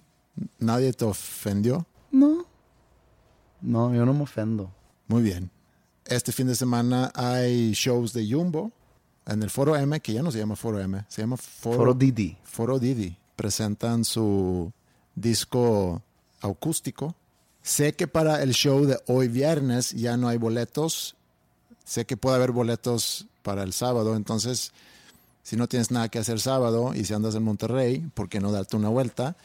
[0.59, 1.85] ¿Nadie te ofendió?
[2.11, 2.45] No.
[3.61, 4.71] No, yo no me ofendo.
[5.07, 5.51] Muy bien.
[6.05, 8.71] Este fin de semana hay shows de Jumbo
[9.25, 11.93] en el Foro M, que ya no se llama Foro M, se llama Foro, Foro
[11.93, 12.37] Didi.
[12.43, 13.17] Foro Didi.
[13.35, 14.71] Presentan su
[15.15, 16.01] disco
[16.41, 17.15] acústico.
[17.61, 21.15] Sé que para el show de hoy viernes ya no hay boletos.
[21.83, 24.15] Sé que puede haber boletos para el sábado.
[24.15, 24.71] Entonces,
[25.43, 28.51] si no tienes nada que hacer sábado y si andas en Monterrey, ¿por qué no
[28.51, 29.35] darte una vuelta?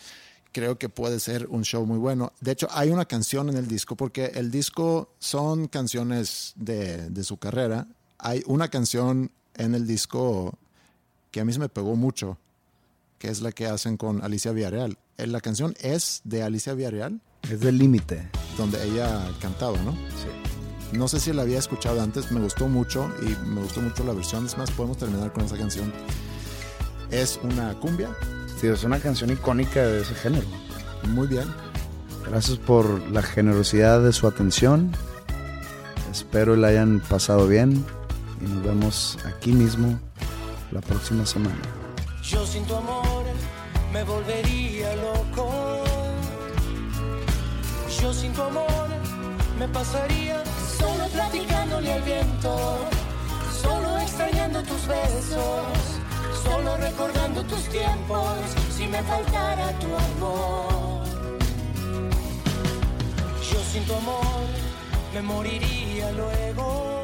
[0.52, 2.32] Creo que puede ser un show muy bueno.
[2.40, 7.24] De hecho, hay una canción en el disco, porque el disco son canciones de, de
[7.24, 7.86] su carrera.
[8.18, 10.54] Hay una canción en el disco
[11.30, 12.38] que a mí se me pegó mucho,
[13.18, 14.96] que es la que hacen con Alicia Villarreal.
[15.18, 18.28] Eh, La canción es de Alicia Villarreal, Es del límite.
[18.56, 19.92] donde ella cantaba, ¿no?
[19.92, 20.28] Sí.
[20.92, 24.12] No sé si la había escuchado antes, me gustó mucho y me gustó mucho la
[24.12, 24.46] versión.
[24.46, 25.92] Es más, podemos terminar con esa canción.
[27.10, 28.10] Es una cumbia,
[28.60, 30.46] Sí, es una canción icónica de ese género.
[31.08, 31.44] muy bien.
[32.26, 34.92] Gracias por la generosidad de su atención.
[36.10, 37.84] Espero la hayan pasado bien
[38.40, 40.00] y nos vemos aquí mismo
[40.72, 41.58] la próxima semana.
[42.22, 43.24] Yo sin tu amor
[43.92, 45.84] me volvería loco.
[48.00, 48.88] Yo sin tu amor
[49.58, 50.42] me pasaría
[50.78, 52.78] solo platicándole al viento,
[53.62, 55.66] solo extrañando tus besos,
[56.44, 58.38] solo recordando tus tiempos,
[58.76, 61.04] si me faltara tu amor.
[63.50, 64.46] Yo sin tu amor
[65.14, 67.02] me moriría luego.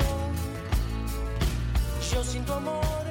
[2.12, 3.05] Yo sin tu amor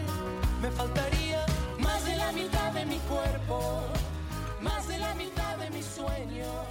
[0.61, 1.43] me faltaría
[1.79, 3.81] más de la mitad de mi cuerpo,
[4.61, 6.65] más de la mitad de mis sueños,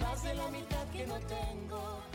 [0.00, 2.14] más de la mitad que no tengo